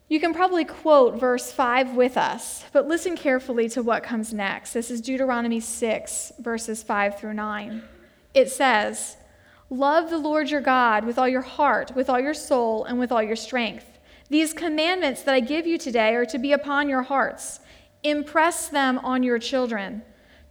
You 0.08 0.20
can 0.20 0.34
probably 0.34 0.64
quote 0.64 1.18
verse 1.18 1.50
5 1.50 1.94
with 1.94 2.16
us, 2.18 2.64
but 2.72 2.86
listen 2.86 3.16
carefully 3.16 3.68
to 3.70 3.82
what 3.82 4.02
comes 4.02 4.34
next. 4.34 4.72
This 4.74 4.90
is 4.90 5.00
Deuteronomy 5.00 5.60
6, 5.60 6.32
verses 6.40 6.82
5 6.82 7.18
through 7.18 7.34
9. 7.34 7.82
It 8.34 8.50
says, 8.50 9.16
Love 9.70 10.08
the 10.08 10.18
Lord 10.18 10.50
your 10.50 10.62
God 10.62 11.04
with 11.04 11.18
all 11.18 11.28
your 11.28 11.42
heart, 11.42 11.94
with 11.94 12.08
all 12.08 12.18
your 12.18 12.34
soul, 12.34 12.84
and 12.84 12.98
with 12.98 13.12
all 13.12 13.22
your 13.22 13.36
strength. 13.36 13.98
These 14.30 14.54
commandments 14.54 15.22
that 15.22 15.34
I 15.34 15.40
give 15.40 15.66
you 15.66 15.76
today 15.76 16.14
are 16.14 16.26
to 16.26 16.38
be 16.38 16.52
upon 16.52 16.88
your 16.88 17.02
hearts. 17.02 17.60
Impress 18.02 18.68
them 18.68 18.98
on 19.00 19.22
your 19.22 19.38
children. 19.38 20.02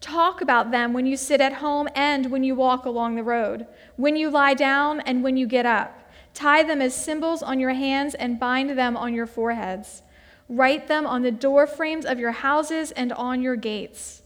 Talk 0.01 0.41
about 0.41 0.69
them 0.69 0.93
when 0.93 1.07
you 1.07 1.17
sit 1.17 1.41
at 1.41 1.53
home 1.53 1.87
and 1.95 2.29
when 2.29 2.43
you 2.43 2.53
walk 2.53 2.85
along 2.85 3.15
the 3.15 3.23
road, 3.23 3.65
when 3.95 4.15
you 4.15 4.29
lie 4.29 4.53
down 4.53 4.99
and 5.01 5.23
when 5.23 5.37
you 5.37 5.47
get 5.47 5.65
up. 5.65 5.99
Tie 6.35 6.61
them 6.61 6.81
as 6.81 6.93
symbols 6.93 7.41
on 7.41 7.59
your 7.59 7.73
hands 7.73 8.13
and 8.13 8.39
bind 8.39 8.77
them 8.77 8.95
on 8.95 9.15
your 9.15 9.25
foreheads. 9.25 10.03
Write 10.47 10.87
them 10.87 11.07
on 11.07 11.23
the 11.23 11.31
door 11.31 11.65
frames 11.65 12.05
of 12.05 12.19
your 12.19 12.31
houses 12.31 12.91
and 12.91 13.11
on 13.13 13.41
your 13.41 13.55
gates. 13.55 14.21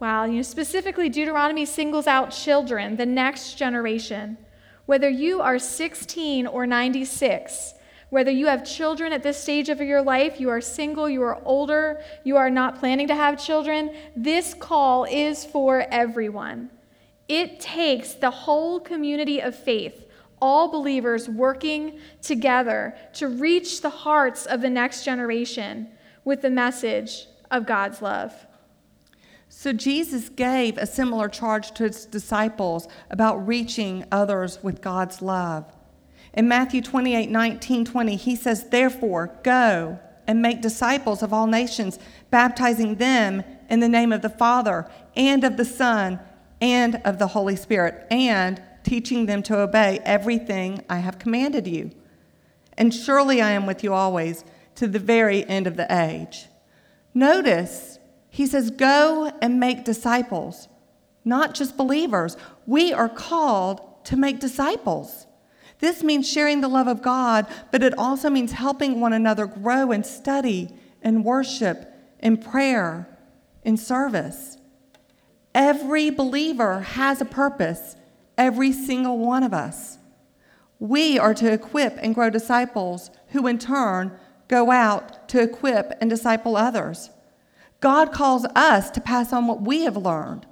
Wow, 0.00 0.24
you 0.24 0.36
know, 0.36 0.42
specifically, 0.42 1.08
Deuteronomy 1.08 1.64
singles 1.64 2.06
out 2.06 2.30
children, 2.30 2.96
the 2.96 3.06
next 3.06 3.54
generation. 3.54 4.36
Whether 4.86 5.08
you 5.08 5.40
are 5.40 5.58
16 5.58 6.46
or 6.46 6.66
96, 6.66 7.74
whether 8.10 8.30
you 8.30 8.46
have 8.46 8.64
children 8.64 9.12
at 9.12 9.22
this 9.22 9.42
stage 9.42 9.68
of 9.68 9.80
your 9.80 10.02
life, 10.02 10.38
you 10.38 10.50
are 10.50 10.60
single, 10.60 11.08
you 11.08 11.22
are 11.22 11.40
older, 11.44 12.02
you 12.22 12.36
are 12.36 12.50
not 12.50 12.78
planning 12.78 13.08
to 13.08 13.14
have 13.14 13.42
children, 13.42 13.94
this 14.14 14.54
call 14.54 15.04
is 15.04 15.44
for 15.44 15.86
everyone. 15.90 16.70
It 17.28 17.60
takes 17.60 18.12
the 18.12 18.30
whole 18.30 18.80
community 18.80 19.40
of 19.40 19.56
faith 19.56 20.04
all 20.44 20.68
believers 20.68 21.26
working 21.26 21.98
together 22.20 22.94
to 23.14 23.28
reach 23.28 23.80
the 23.80 23.88
hearts 23.88 24.44
of 24.44 24.60
the 24.60 24.68
next 24.68 25.02
generation 25.02 25.88
with 26.24 26.42
the 26.42 26.50
message 26.50 27.26
of 27.50 27.64
God's 27.64 28.02
love. 28.02 28.34
So, 29.56 29.72
Jesus 29.72 30.28
gave 30.28 30.76
a 30.76 30.86
similar 30.86 31.28
charge 31.28 31.70
to 31.74 31.84
his 31.84 32.04
disciples 32.04 32.86
about 33.08 33.46
reaching 33.46 34.04
others 34.10 34.58
with 34.62 34.82
God's 34.82 35.22
love. 35.22 35.64
In 36.34 36.48
Matthew 36.48 36.82
28 36.82 37.30
19, 37.30 37.84
20, 37.84 38.16
he 38.16 38.36
says, 38.36 38.68
Therefore, 38.68 39.38
go 39.42 40.00
and 40.26 40.42
make 40.42 40.60
disciples 40.60 41.22
of 41.22 41.32
all 41.32 41.46
nations, 41.46 41.98
baptizing 42.30 42.96
them 42.96 43.42
in 43.70 43.78
the 43.78 43.88
name 43.88 44.12
of 44.12 44.22
the 44.22 44.28
Father 44.28 44.90
and 45.16 45.44
of 45.44 45.56
the 45.56 45.64
Son 45.64 46.18
and 46.60 47.00
of 47.04 47.18
the 47.18 47.28
Holy 47.28 47.56
Spirit, 47.56 48.06
and 48.10 48.60
teaching 48.82 49.24
them 49.24 49.42
to 49.44 49.58
obey 49.58 50.00
everything 50.04 50.84
I 50.90 50.98
have 50.98 51.20
commanded 51.20 51.66
you. 51.66 51.92
And 52.76 52.92
surely 52.92 53.40
I 53.40 53.52
am 53.52 53.66
with 53.66 53.84
you 53.84 53.94
always 53.94 54.44
to 54.74 54.88
the 54.88 54.98
very 54.98 55.46
end 55.46 55.68
of 55.68 55.76
the 55.76 55.86
age. 55.90 56.48
Notice, 57.14 57.93
he 58.34 58.46
says, 58.46 58.72
Go 58.72 59.30
and 59.40 59.60
make 59.60 59.84
disciples, 59.84 60.66
not 61.24 61.54
just 61.54 61.76
believers. 61.76 62.36
We 62.66 62.92
are 62.92 63.08
called 63.08 64.04
to 64.06 64.16
make 64.16 64.40
disciples. 64.40 65.28
This 65.78 66.02
means 66.02 66.28
sharing 66.28 66.60
the 66.60 66.66
love 66.66 66.88
of 66.88 67.00
God, 67.00 67.46
but 67.70 67.84
it 67.84 67.96
also 67.96 68.28
means 68.30 68.50
helping 68.50 68.98
one 68.98 69.12
another 69.12 69.46
grow 69.46 69.92
in 69.92 70.02
study, 70.02 70.68
in 71.00 71.22
worship, 71.22 71.94
in 72.18 72.36
prayer, 72.36 73.08
in 73.62 73.76
service. 73.76 74.58
Every 75.54 76.10
believer 76.10 76.80
has 76.80 77.20
a 77.20 77.24
purpose 77.24 77.94
every 78.36 78.72
single 78.72 79.16
one 79.16 79.44
of 79.44 79.54
us. 79.54 79.98
We 80.80 81.20
are 81.20 81.34
to 81.34 81.52
equip 81.52 81.98
and 82.02 82.16
grow 82.16 82.30
disciples 82.30 83.12
who, 83.28 83.46
in 83.46 83.60
turn, 83.60 84.18
go 84.48 84.72
out 84.72 85.28
to 85.28 85.40
equip 85.40 85.92
and 86.00 86.10
disciple 86.10 86.56
others. 86.56 87.10
God 87.84 88.12
calls 88.12 88.46
us 88.54 88.90
to 88.92 89.00
pass 89.02 89.30
on 89.30 89.46
what 89.46 89.60
we 89.60 89.82
have 89.82 89.98
learned. 89.98 90.46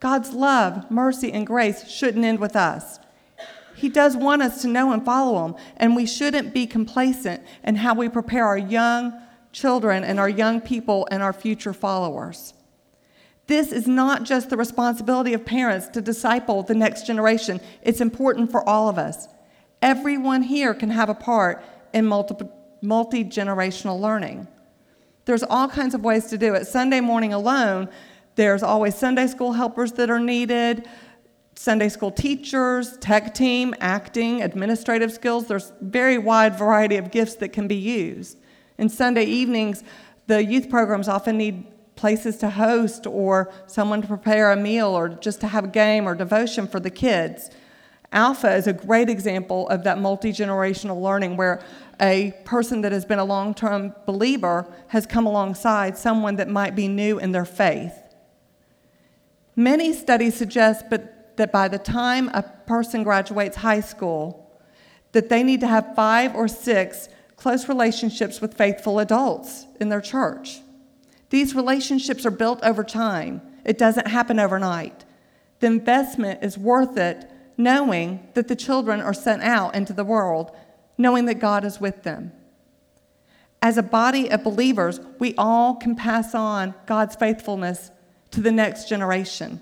God's 0.00 0.32
love, 0.32 0.90
mercy, 0.90 1.30
and 1.30 1.46
grace 1.46 1.86
shouldn't 1.86 2.24
end 2.24 2.38
with 2.38 2.56
us. 2.56 2.98
He 3.76 3.90
does 3.90 4.16
want 4.16 4.40
us 4.40 4.62
to 4.62 4.68
know 4.68 4.92
and 4.92 5.04
follow 5.04 5.44
Him, 5.44 5.54
and 5.76 5.94
we 5.94 6.06
shouldn't 6.06 6.54
be 6.54 6.66
complacent 6.66 7.42
in 7.62 7.74
how 7.74 7.94
we 7.94 8.08
prepare 8.08 8.46
our 8.46 8.56
young 8.56 9.12
children 9.52 10.02
and 10.02 10.18
our 10.18 10.30
young 10.30 10.62
people 10.62 11.06
and 11.10 11.22
our 11.22 11.34
future 11.34 11.74
followers. 11.74 12.54
This 13.48 13.70
is 13.70 13.86
not 13.86 14.22
just 14.22 14.48
the 14.48 14.56
responsibility 14.56 15.34
of 15.34 15.44
parents 15.44 15.88
to 15.88 16.00
disciple 16.00 16.62
the 16.62 16.74
next 16.74 17.06
generation, 17.06 17.60
it's 17.82 18.00
important 18.00 18.50
for 18.50 18.66
all 18.66 18.88
of 18.88 18.96
us. 18.96 19.28
Everyone 19.82 20.40
here 20.40 20.72
can 20.72 20.88
have 20.88 21.10
a 21.10 21.14
part 21.14 21.62
in 21.92 22.06
multi 22.06 23.24
generational 23.24 24.00
learning. 24.00 24.48
There's 25.28 25.42
all 25.42 25.68
kinds 25.68 25.94
of 25.94 26.02
ways 26.02 26.24
to 26.28 26.38
do 26.38 26.54
it. 26.54 26.66
Sunday 26.66 27.02
morning 27.02 27.34
alone, 27.34 27.90
there's 28.36 28.62
always 28.62 28.94
Sunday 28.94 29.26
school 29.26 29.52
helpers 29.52 29.92
that 29.92 30.08
are 30.08 30.18
needed, 30.18 30.88
Sunday 31.54 31.90
school 31.90 32.10
teachers, 32.10 32.96
tech 32.96 33.34
team, 33.34 33.74
acting, 33.78 34.40
administrative 34.40 35.12
skills. 35.12 35.46
There's 35.46 35.74
very 35.82 36.16
wide 36.16 36.58
variety 36.58 36.96
of 36.96 37.10
gifts 37.10 37.34
that 37.34 37.50
can 37.50 37.68
be 37.68 37.74
used. 37.74 38.38
In 38.78 38.88
Sunday 38.88 39.24
evenings, 39.24 39.84
the 40.28 40.42
youth 40.42 40.70
programs 40.70 41.08
often 41.08 41.36
need 41.36 41.66
places 41.94 42.38
to 42.38 42.48
host 42.48 43.06
or 43.06 43.52
someone 43.66 44.00
to 44.00 44.08
prepare 44.08 44.50
a 44.50 44.56
meal 44.56 44.96
or 44.96 45.10
just 45.10 45.42
to 45.42 45.48
have 45.48 45.64
a 45.64 45.68
game 45.68 46.08
or 46.08 46.14
devotion 46.14 46.66
for 46.66 46.80
the 46.80 46.90
kids. 46.90 47.50
Alpha 48.12 48.54
is 48.54 48.66
a 48.66 48.72
great 48.72 49.10
example 49.10 49.68
of 49.68 49.84
that 49.84 49.98
multi 49.98 50.32
generational 50.32 51.02
learning 51.02 51.36
where 51.36 51.60
a 52.00 52.32
person 52.44 52.82
that 52.82 52.92
has 52.92 53.04
been 53.04 53.18
a 53.18 53.24
long 53.24 53.54
term 53.54 53.94
believer 54.06 54.66
has 54.88 55.06
come 55.06 55.26
alongside 55.26 55.96
someone 55.96 56.36
that 56.36 56.48
might 56.48 56.74
be 56.74 56.88
new 56.88 57.18
in 57.18 57.32
their 57.32 57.44
faith. 57.44 57.94
Many 59.56 59.92
studies 59.92 60.36
suggest 60.36 60.86
but, 60.88 61.36
that 61.36 61.52
by 61.52 61.68
the 61.68 61.78
time 61.78 62.28
a 62.28 62.42
person 62.42 63.02
graduates 63.02 63.56
high 63.56 63.80
school, 63.80 64.52
that 65.12 65.28
they 65.28 65.42
need 65.42 65.60
to 65.60 65.66
have 65.66 65.94
five 65.94 66.34
or 66.34 66.48
six 66.48 67.08
close 67.36 67.68
relationships 67.68 68.40
with 68.40 68.54
faithful 68.54 68.98
adults 68.98 69.66
in 69.80 69.88
their 69.88 70.00
church. 70.00 70.60
These 71.30 71.54
relationships 71.54 72.24
are 72.26 72.30
built 72.30 72.60
over 72.62 72.84
time, 72.84 73.42
it 73.64 73.78
doesn't 73.78 74.08
happen 74.08 74.38
overnight. 74.38 75.04
The 75.60 75.66
investment 75.66 76.42
is 76.42 76.56
worth 76.56 76.96
it 76.96 77.30
knowing 77.56 78.28
that 78.34 78.48
the 78.48 78.56
children 78.56 79.00
are 79.00 79.12
sent 79.12 79.42
out 79.42 79.74
into 79.74 79.92
the 79.92 80.04
world, 80.04 80.56
knowing 80.98 81.24
that 81.26 81.38
God 81.38 81.64
is 81.64 81.80
with 81.80 82.02
them. 82.02 82.32
As 83.62 83.78
a 83.78 83.82
body 83.82 84.30
of 84.30 84.44
believers, 84.44 85.00
we 85.18 85.34
all 85.36 85.74
can 85.74 85.96
pass 85.96 86.34
on 86.34 86.74
God's 86.86 87.16
faithfulness 87.16 87.90
to 88.32 88.40
the 88.40 88.52
next 88.52 88.88
generation. 88.88 89.60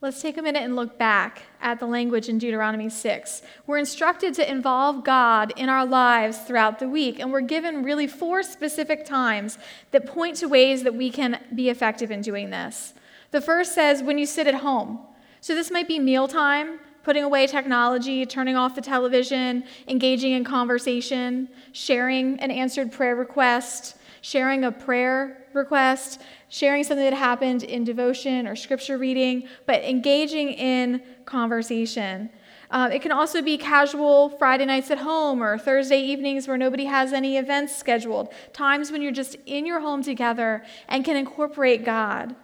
Let's 0.00 0.20
take 0.20 0.36
a 0.36 0.42
minute 0.42 0.64
and 0.64 0.74
look 0.74 0.98
back 0.98 1.42
at 1.60 1.78
the 1.78 1.86
language 1.86 2.28
in 2.28 2.38
Deuteronomy 2.38 2.88
6. 2.88 3.42
We're 3.68 3.78
instructed 3.78 4.34
to 4.34 4.50
involve 4.50 5.04
God 5.04 5.52
in 5.56 5.68
our 5.68 5.86
lives 5.86 6.38
throughout 6.38 6.80
the 6.80 6.88
week, 6.88 7.20
and 7.20 7.30
we're 7.30 7.40
given 7.40 7.84
really 7.84 8.08
four 8.08 8.42
specific 8.42 9.04
times 9.04 9.58
that 9.92 10.06
point 10.06 10.38
to 10.38 10.48
ways 10.48 10.82
that 10.82 10.96
we 10.96 11.08
can 11.08 11.40
be 11.54 11.68
effective 11.68 12.10
in 12.10 12.20
doing 12.20 12.50
this. 12.50 12.94
The 13.30 13.40
first 13.40 13.76
says 13.76 14.02
when 14.02 14.18
you 14.18 14.26
sit 14.26 14.48
at 14.48 14.56
home. 14.56 14.98
So 15.40 15.54
this 15.54 15.70
might 15.70 15.86
be 15.86 16.00
mealtime, 16.00 16.80
putting 17.02 17.24
away 17.24 17.46
technology, 17.46 18.24
turning 18.24 18.56
off 18.56 18.74
the 18.74 18.80
television, 18.80 19.64
engaging 19.88 20.32
in 20.32 20.44
conversation, 20.44 21.48
sharing 21.72 22.38
an 22.40 22.50
answered 22.50 22.92
prayer 22.92 23.16
request, 23.16 23.96
sharing 24.20 24.64
a 24.64 24.72
prayer 24.72 25.46
request, 25.52 26.20
sharing 26.48 26.84
something 26.84 27.04
that 27.04 27.12
happened 27.12 27.64
in 27.64 27.84
devotion 27.84 28.46
or 28.46 28.54
scripture 28.54 28.98
reading, 28.98 29.46
but 29.66 29.82
engaging 29.82 30.50
in 30.50 31.02
conversation. 31.24 32.30
Uh, 32.70 32.88
it 32.90 33.02
can 33.02 33.12
also 33.12 33.42
be 33.42 33.58
casual 33.58 34.30
Friday 34.30 34.64
nights 34.64 34.90
at 34.90 34.98
home 34.98 35.42
or 35.42 35.58
Thursday 35.58 36.00
evenings 36.00 36.48
where 36.48 36.56
nobody 36.56 36.86
has 36.86 37.12
any 37.12 37.36
events 37.36 37.76
scheduled, 37.76 38.32
times 38.54 38.90
when 38.90 39.02
you're 39.02 39.12
just 39.12 39.36
in 39.44 39.66
your 39.66 39.80
home 39.80 40.02
together 40.02 40.64
and 40.88 41.04
can 41.04 41.16
incorporate 41.16 41.84
God. 41.84 42.34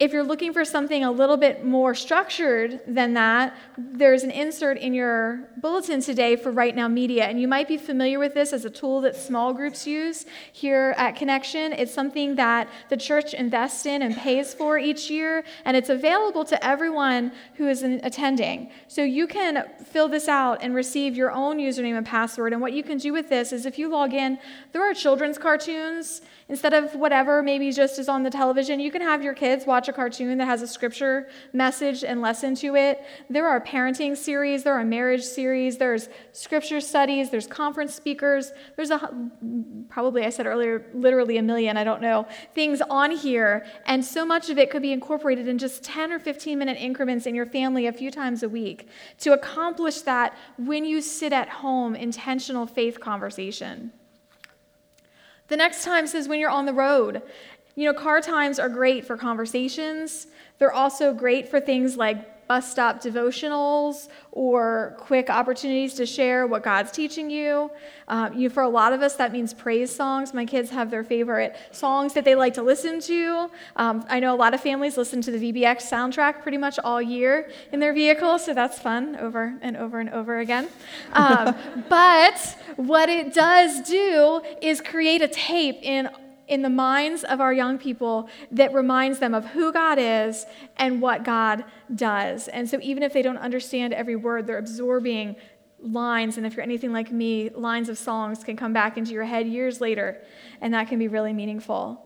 If 0.00 0.12
you're 0.12 0.24
looking 0.24 0.52
for 0.52 0.64
something 0.64 1.04
a 1.04 1.10
little 1.10 1.36
bit 1.36 1.64
more 1.64 1.94
structured 1.94 2.80
than 2.84 3.14
that, 3.14 3.56
there's 3.78 4.24
an 4.24 4.32
insert 4.32 4.76
in 4.76 4.92
your 4.92 5.48
bulletin 5.58 6.00
today 6.00 6.34
for 6.34 6.50
Right 6.50 6.74
Now 6.74 6.88
Media, 6.88 7.26
and 7.26 7.40
you 7.40 7.46
might 7.46 7.68
be 7.68 7.76
familiar 7.76 8.18
with 8.18 8.34
this 8.34 8.52
as 8.52 8.64
a 8.64 8.70
tool 8.70 9.00
that 9.02 9.14
small 9.14 9.54
groups 9.54 9.86
use 9.86 10.26
here 10.52 10.96
at 10.98 11.14
Connection. 11.14 11.72
It's 11.72 11.94
something 11.94 12.34
that 12.34 12.68
the 12.88 12.96
church 12.96 13.34
invests 13.34 13.86
in 13.86 14.02
and 14.02 14.16
pays 14.16 14.52
for 14.52 14.78
each 14.78 15.10
year, 15.10 15.44
and 15.64 15.76
it's 15.76 15.90
available 15.90 16.44
to 16.46 16.66
everyone 16.66 17.30
who 17.54 17.68
is 17.68 17.84
attending. 17.84 18.72
So 18.88 19.04
you 19.04 19.28
can 19.28 19.64
fill 19.92 20.08
this 20.08 20.26
out 20.26 20.58
and 20.60 20.74
receive 20.74 21.14
your 21.14 21.30
own 21.30 21.58
username 21.58 21.96
and 21.96 22.04
password. 22.04 22.52
And 22.52 22.60
what 22.60 22.72
you 22.72 22.82
can 22.82 22.98
do 22.98 23.12
with 23.12 23.28
this 23.28 23.52
is 23.52 23.64
if 23.64 23.78
you 23.78 23.88
log 23.88 24.12
in, 24.12 24.40
there 24.72 24.82
are 24.82 24.92
children's 24.92 25.38
cartoons 25.38 26.20
Instead 26.48 26.74
of 26.74 26.94
whatever 26.94 27.42
maybe 27.42 27.72
just 27.72 27.98
is 27.98 28.06
on 28.06 28.22
the 28.22 28.28
television, 28.28 28.78
you 28.78 28.90
can 28.90 29.00
have 29.00 29.22
your 29.22 29.32
kids 29.32 29.64
watch 29.64 29.88
a 29.88 29.92
cartoon 29.92 30.36
that 30.36 30.44
has 30.44 30.60
a 30.60 30.68
scripture 30.68 31.26
message 31.54 32.04
and 32.04 32.20
lesson 32.20 32.54
to 32.54 32.76
it. 32.76 33.02
There 33.30 33.48
are 33.48 33.60
parenting 33.62 34.14
series, 34.14 34.62
there 34.62 34.74
are 34.74 34.84
marriage 34.84 35.22
series, 35.22 35.78
there's 35.78 36.10
scripture 36.32 36.82
studies, 36.82 37.30
there's 37.30 37.46
conference 37.46 37.94
speakers. 37.94 38.52
There's 38.76 38.90
a 38.90 39.30
probably 39.88 40.26
I 40.26 40.30
said 40.30 40.46
earlier 40.46 40.84
literally 40.92 41.38
a 41.38 41.42
million, 41.42 41.78
I 41.78 41.84
don't 41.84 42.02
know, 42.02 42.26
things 42.54 42.82
on 42.90 43.10
here, 43.10 43.64
and 43.86 44.04
so 44.04 44.26
much 44.26 44.50
of 44.50 44.58
it 44.58 44.70
could 44.70 44.82
be 44.82 44.92
incorporated 44.92 45.48
in 45.48 45.56
just 45.56 45.82
10 45.82 46.12
or 46.12 46.18
15 46.18 46.58
minute 46.58 46.76
increments 46.78 47.24
in 47.24 47.34
your 47.34 47.46
family 47.46 47.86
a 47.86 47.92
few 47.92 48.10
times 48.10 48.42
a 48.42 48.48
week 48.50 48.88
to 49.20 49.32
accomplish 49.32 50.02
that 50.02 50.36
when 50.58 50.84
you 50.84 51.00
sit 51.00 51.32
at 51.32 51.48
home 51.48 51.94
intentional 51.94 52.66
faith 52.66 53.00
conversation. 53.00 53.92
The 55.48 55.56
next 55.56 55.84
time 55.84 56.06
says 56.06 56.28
when 56.28 56.40
you're 56.40 56.50
on 56.50 56.66
the 56.66 56.72
road. 56.72 57.22
You 57.76 57.90
know, 57.90 57.98
car 57.98 58.20
times 58.20 58.58
are 58.58 58.68
great 58.68 59.04
for 59.04 59.16
conversations. 59.16 60.28
They're 60.58 60.72
also 60.72 61.12
great 61.12 61.48
for 61.48 61.60
things 61.60 61.96
like 61.96 62.33
bus 62.48 62.70
stop 62.70 63.02
devotionals 63.02 64.08
or 64.32 64.96
quick 64.98 65.30
opportunities 65.30 65.94
to 65.94 66.06
share 66.06 66.46
what 66.46 66.62
God's 66.62 66.90
teaching 66.90 67.30
you. 67.30 67.70
Um, 68.08 68.34
you. 68.34 68.50
For 68.50 68.62
a 68.62 68.68
lot 68.68 68.92
of 68.92 69.00
us, 69.02 69.16
that 69.16 69.32
means 69.32 69.54
praise 69.54 69.94
songs. 69.94 70.34
My 70.34 70.44
kids 70.44 70.70
have 70.70 70.90
their 70.90 71.04
favorite 71.04 71.56
songs 71.72 72.12
that 72.14 72.24
they 72.24 72.34
like 72.34 72.54
to 72.54 72.62
listen 72.62 73.00
to. 73.00 73.50
Um, 73.76 74.04
I 74.08 74.20
know 74.20 74.34
a 74.34 74.36
lot 74.36 74.54
of 74.54 74.60
families 74.60 74.96
listen 74.96 75.22
to 75.22 75.30
the 75.30 75.52
VBS 75.52 75.90
soundtrack 75.90 76.42
pretty 76.42 76.58
much 76.58 76.78
all 76.78 77.00
year 77.00 77.50
in 77.72 77.80
their 77.80 77.94
vehicle, 77.94 78.38
so 78.38 78.52
that's 78.52 78.78
fun 78.78 79.16
over 79.16 79.56
and 79.62 79.76
over 79.76 80.00
and 80.00 80.10
over 80.10 80.38
again. 80.38 80.68
Um, 81.12 81.54
but 81.88 82.58
what 82.76 83.08
it 83.08 83.32
does 83.32 83.80
do 83.88 84.42
is 84.60 84.80
create 84.80 85.22
a 85.22 85.28
tape 85.28 85.78
in 85.82 86.08
in 86.48 86.62
the 86.62 86.70
minds 86.70 87.24
of 87.24 87.40
our 87.40 87.52
young 87.52 87.78
people 87.78 88.28
that 88.50 88.72
reminds 88.72 89.18
them 89.18 89.34
of 89.34 89.46
who 89.46 89.72
God 89.72 89.98
is 89.98 90.46
and 90.76 91.00
what 91.00 91.24
God 91.24 91.64
does. 91.94 92.48
And 92.48 92.68
so 92.68 92.78
even 92.82 93.02
if 93.02 93.12
they 93.12 93.22
don't 93.22 93.38
understand 93.38 93.92
every 93.92 94.16
word, 94.16 94.46
they're 94.46 94.58
absorbing 94.58 95.36
lines. 95.80 96.36
And 96.36 96.46
if 96.46 96.54
you're 96.54 96.62
anything 96.62 96.92
like 96.92 97.10
me, 97.10 97.50
lines 97.50 97.88
of 97.88 97.98
songs 97.98 98.44
can 98.44 98.56
come 98.56 98.72
back 98.72 98.96
into 98.96 99.12
your 99.12 99.24
head 99.24 99.46
years 99.46 99.80
later, 99.80 100.22
and 100.60 100.72
that 100.74 100.88
can 100.88 100.98
be 100.98 101.08
really 101.08 101.32
meaningful. 101.32 102.04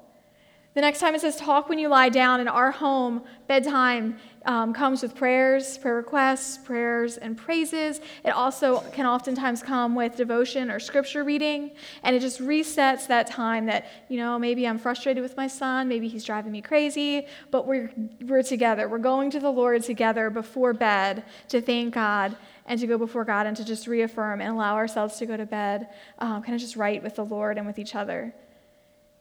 The 0.79 0.83
next 0.83 1.01
time 1.01 1.17
it 1.17 1.23
says, 1.23 1.35
talk 1.35 1.69
when 1.69 1.81
you 1.81 1.89
lie 1.89 2.09
down. 2.09 2.39
In 2.39 2.47
our 2.47 2.71
home, 2.71 3.25
bedtime 3.49 4.17
um, 4.47 4.73
comes 4.73 5.03
with 5.03 5.13
prayers, 5.13 5.77
prayer 5.77 5.97
requests, 5.97 6.57
prayers, 6.57 7.17
and 7.17 7.37
praises. 7.37 8.01
It 8.25 8.31
also 8.31 8.79
can 8.93 9.05
oftentimes 9.05 9.61
come 9.61 9.97
with 9.97 10.15
devotion 10.15 10.71
or 10.71 10.79
scripture 10.79 11.25
reading. 11.25 11.73
And 12.05 12.15
it 12.15 12.21
just 12.21 12.41
resets 12.41 13.09
that 13.09 13.27
time 13.27 13.67
that, 13.67 13.89
you 14.09 14.19
know, 14.19 14.39
maybe 14.39 14.69
I'm 14.69 14.79
frustrated 14.79 15.21
with 15.21 15.37
my 15.37 15.49
son, 15.49 15.89
maybe 15.89 16.07
he's 16.07 16.23
driving 16.23 16.53
me 16.53 16.63
crazy, 16.63 17.27
but 17.51 17.67
we're, 17.67 17.91
we're 18.21 18.45
together. 18.45 18.89
We're 18.89 18.99
going 18.99 19.33
to 19.33 19.41
the 19.41 19.51
Lord 19.51 19.83
together 19.83 20.31
before 20.31 20.75
bed 20.75 21.25
to 21.49 21.61
thank 21.61 21.93
God 21.93 22.37
and 22.67 22.79
to 22.79 22.87
go 22.87 22.99
before 22.99 23.25
God 23.25 23.49
and 23.49 23.57
to 23.57 23.65
just 23.65 23.89
reaffirm 23.89 24.41
and 24.41 24.51
allow 24.51 24.77
ourselves 24.77 25.17
to 25.17 25.27
go 25.27 25.37
to 25.37 25.45
bed, 25.45 25.89
um, 26.21 26.41
kind 26.41 26.55
of 26.55 26.61
just 26.61 26.77
right 26.77 27.03
with 27.03 27.17
the 27.17 27.25
Lord 27.25 27.59
and 27.59 27.67
with 27.67 27.81
each 27.81 27.97
other. 27.97 28.33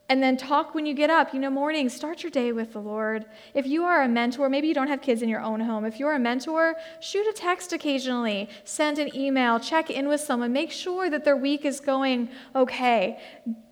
And 0.09 0.23
then 0.23 0.37
talk 0.37 0.73
when 0.73 0.85
you 0.85 0.93
get 0.93 1.09
up. 1.09 1.33
You 1.33 1.39
know, 1.39 1.49
morning, 1.49 1.89
start 1.89 2.23
your 2.23 2.31
day 2.31 2.53
with 2.53 2.71
the 2.71 2.79
Lord. 2.79 3.25
If 3.53 3.67
you 3.67 3.83
are 3.83 4.03
a 4.03 4.07
mentor, 4.07 4.47
maybe 4.47 4.67
you 4.67 4.73
don't 4.73 4.87
have 4.87 5.01
kids 5.01 5.21
in 5.21 5.27
your 5.27 5.41
own 5.41 5.59
home. 5.59 5.83
If 5.83 5.99
you're 5.99 6.13
a 6.13 6.19
mentor, 6.19 6.75
shoot 7.01 7.27
a 7.27 7.33
text 7.33 7.73
occasionally, 7.73 8.49
send 8.63 8.99
an 8.99 9.13
email, 9.13 9.59
check 9.59 9.89
in 9.89 10.07
with 10.07 10.21
someone, 10.21 10.53
make 10.53 10.71
sure 10.71 11.09
that 11.09 11.25
their 11.25 11.35
week 11.35 11.65
is 11.65 11.81
going 11.81 12.29
okay. 12.55 13.19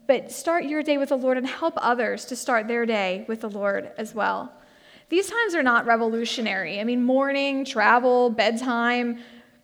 But 0.08 0.30
start 0.30 0.66
your 0.66 0.84
day 0.84 0.98
with 0.98 1.10
the 1.10 1.18
Lord 1.18 1.38
and 1.38 1.48
help 1.48 1.76
others 1.78 2.26
to 2.26 2.36
start 2.36 2.68
their 2.68 2.86
day 2.86 3.24
with 3.30 3.40
the 3.40 3.50
Lord 3.50 3.92
as 3.98 4.14
well. 4.14 4.52
These 5.08 5.30
times 5.30 5.56
are 5.56 5.64
not 5.64 5.86
revolutionary. 5.86 6.82
I 6.82 6.84
mean, 6.84 7.04
morning, 7.04 7.64
travel, 7.64 8.30
bedtime, 8.30 9.20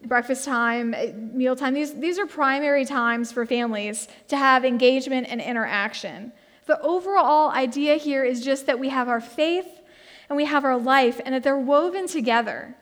breakfast 0.05 0.45
time, 0.45 0.93
eh, 0.93 1.11
mealtime, 1.15 1.73
these, 1.73 1.93
these 1.93 2.17
are 2.17 2.25
primary 2.25 2.85
times 2.85 3.31
for 3.31 3.45
families 3.45 4.07
to 4.29 4.37
have 4.37 4.63
engagement 4.63 5.27
and 5.29 5.41
interaction. 5.41 6.31
The 6.65 6.79
overall 6.81 7.49
idea 7.49 7.95
here 7.95 8.23
is 8.23 8.43
just 8.43 8.65
that 8.65 8.79
we 8.79 8.89
have 8.89 9.09
our 9.09 9.21
faith 9.21 9.67
and 10.29 10.37
we 10.37 10.45
have 10.45 10.63
our 10.63 10.77
life, 10.77 11.19
and 11.25 11.35
that 11.35 11.43
they're 11.43 11.59
woven 11.59 12.07
together. 12.07 12.73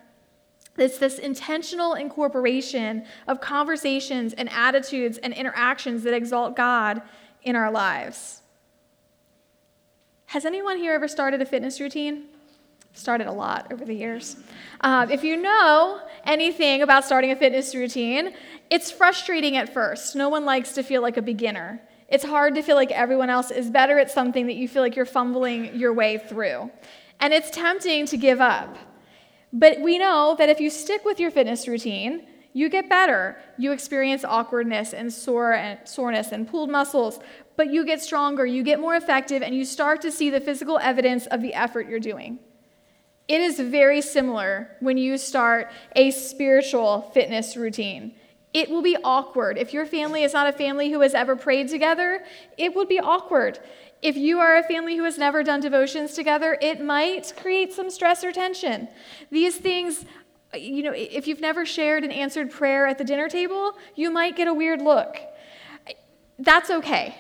It's 0.78 1.00
this 1.00 1.18
intentional 1.18 1.96
incorporation 1.96 3.06
of 3.28 3.42
conversations 3.42 4.34
and 4.34 4.48
attitudes 4.52 5.18
and 5.18 5.34
interactions 5.34 6.04
that 6.04 6.14
exalt 6.14 6.56
God 6.56 7.02
in 7.42 7.56
our 7.56 7.72
lives. 7.72 8.44
Has 10.28 10.46
anyone 10.46 10.78
here 10.78 10.94
ever 10.94 11.08
started 11.08 11.42
a 11.42 11.46
fitness 11.46 11.80
routine? 11.80 12.26
Started 12.94 13.26
a 13.26 13.32
lot 13.32 13.74
over 13.74 13.84
the 13.84 13.96
years. 13.96 14.36
Um, 14.82 15.10
if 15.10 15.24
you 15.24 15.36
know 15.36 16.02
anything 16.26 16.84
about 16.84 17.04
starting 17.04 17.32
a 17.32 17.36
fitness 17.36 17.74
routine, 17.74 18.36
it's 18.70 18.92
frustrating 18.92 19.58
at 19.58 19.74
first. 19.74 20.16
No 20.16 20.30
one 20.30 20.46
likes 20.46 20.74
to 20.74 20.84
feel 20.84 21.02
like 21.02 21.18
a 21.18 21.24
beginner. 21.24 21.82
It's 22.12 22.26
hard 22.26 22.56
to 22.56 22.62
feel 22.62 22.76
like 22.76 22.92
everyone 22.92 23.30
else 23.30 23.52
is 23.52 23.70
better 23.70 24.00
at 24.00 24.10
something 24.10 24.48
that 24.48 24.56
you 24.56 24.68
feel 24.68 24.82
like 24.82 24.96
you're 24.96 25.06
fumbling 25.06 25.76
your 25.76 25.94
way 25.94 26.18
through. 26.18 26.72
And 27.20 27.34
it's 27.34 27.50
tempting 27.52 28.06
to 28.08 28.18
give 28.18 28.42
up. 28.42 28.78
But 29.54 29.82
we 29.82 29.98
know 29.98 30.36
that 30.38 30.50
if 30.50 30.60
you 30.60 30.70
stick 30.70 31.06
with 31.06 31.20
your 31.20 31.32
fitness 31.32 31.68
routine, 31.68 32.26
you 32.54 32.70
get 32.70 32.90
better. 32.90 33.38
You 33.58 33.72
experience 33.72 34.24
awkwardness 34.24 34.94
and, 34.94 35.14
sore 35.14 35.54
and 35.54 35.80
soreness 35.88 36.32
and 36.32 36.48
pulled 36.48 36.70
muscles, 36.70 37.20
but 37.56 37.72
you 37.72 37.86
get 37.86 38.02
stronger, 38.02 38.46
you 38.46 38.64
get 38.64 38.80
more 38.80 38.96
effective, 38.96 39.42
and 39.44 39.54
you 39.54 39.66
start 39.66 40.02
to 40.02 40.12
see 40.12 40.30
the 40.30 40.40
physical 40.40 40.80
evidence 40.80 41.28
of 41.28 41.42
the 41.42 41.54
effort 41.54 41.88
you're 41.88 42.00
doing. 42.00 42.40
It 43.28 43.42
is 43.42 43.60
very 43.60 44.02
similar 44.02 44.76
when 44.80 44.98
you 44.98 45.18
start 45.18 45.70
a 45.96 46.10
spiritual 46.10 47.12
fitness 47.14 47.56
routine. 47.56 48.16
It 48.54 48.70
will 48.70 48.82
be 48.82 48.98
awkward. 49.04 49.58
If 49.58 49.74
your 49.74 49.86
family 49.86 50.24
is 50.24 50.34
not 50.34 50.48
a 50.48 50.54
family 50.54 50.92
who 50.92 51.02
has 51.02 51.14
ever 51.14 51.36
prayed 51.36 51.70
together, 51.70 52.24
it 52.58 52.76
would 52.76 52.88
be 52.88 53.00
awkward. 53.00 53.60
If 54.02 54.18
you 54.18 54.40
are 54.40 54.58
a 54.58 54.64
family 54.64 54.96
who 54.98 55.04
has 55.04 55.18
never 55.18 55.44
done 55.44 55.60
devotions 55.60 56.14
together, 56.14 56.58
it 56.62 56.82
might 56.82 57.34
create 57.38 57.74
some 57.74 57.90
stress 57.90 58.24
or 58.24 58.32
tension. 58.32 58.88
These 59.30 59.58
things, 59.58 60.06
you 60.56 60.82
know, 60.84 60.94
if 60.96 61.28
you've 61.28 61.42
never 61.42 61.66
shared 61.66 62.04
an 62.04 62.12
answered 62.12 62.50
prayer 62.50 62.88
at 62.88 62.98
the 62.98 63.04
dinner 63.04 63.30
table, 63.30 63.78
you 63.96 64.10
might 64.10 64.36
get 64.36 64.48
a 64.48 64.54
weird 64.54 64.82
look. 64.82 65.18
That's 66.40 66.70
okay. 66.70 67.16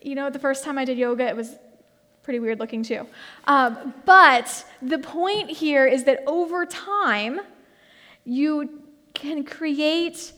You 0.00 0.14
know, 0.14 0.30
the 0.30 0.38
first 0.38 0.64
time 0.64 0.78
I 0.78 0.84
did 0.84 0.98
yoga, 0.98 1.26
it 1.28 1.36
was 1.36 1.54
pretty 2.22 2.40
weird 2.40 2.58
looking 2.58 2.82
too. 2.82 3.06
Um, 3.46 3.94
but 4.06 4.64
the 4.80 4.98
point 4.98 5.50
here 5.50 5.86
is 5.86 6.04
that 6.04 6.22
over 6.26 6.64
time, 6.64 7.40
you 8.24 8.82
can 9.14 9.44
create 9.44 10.32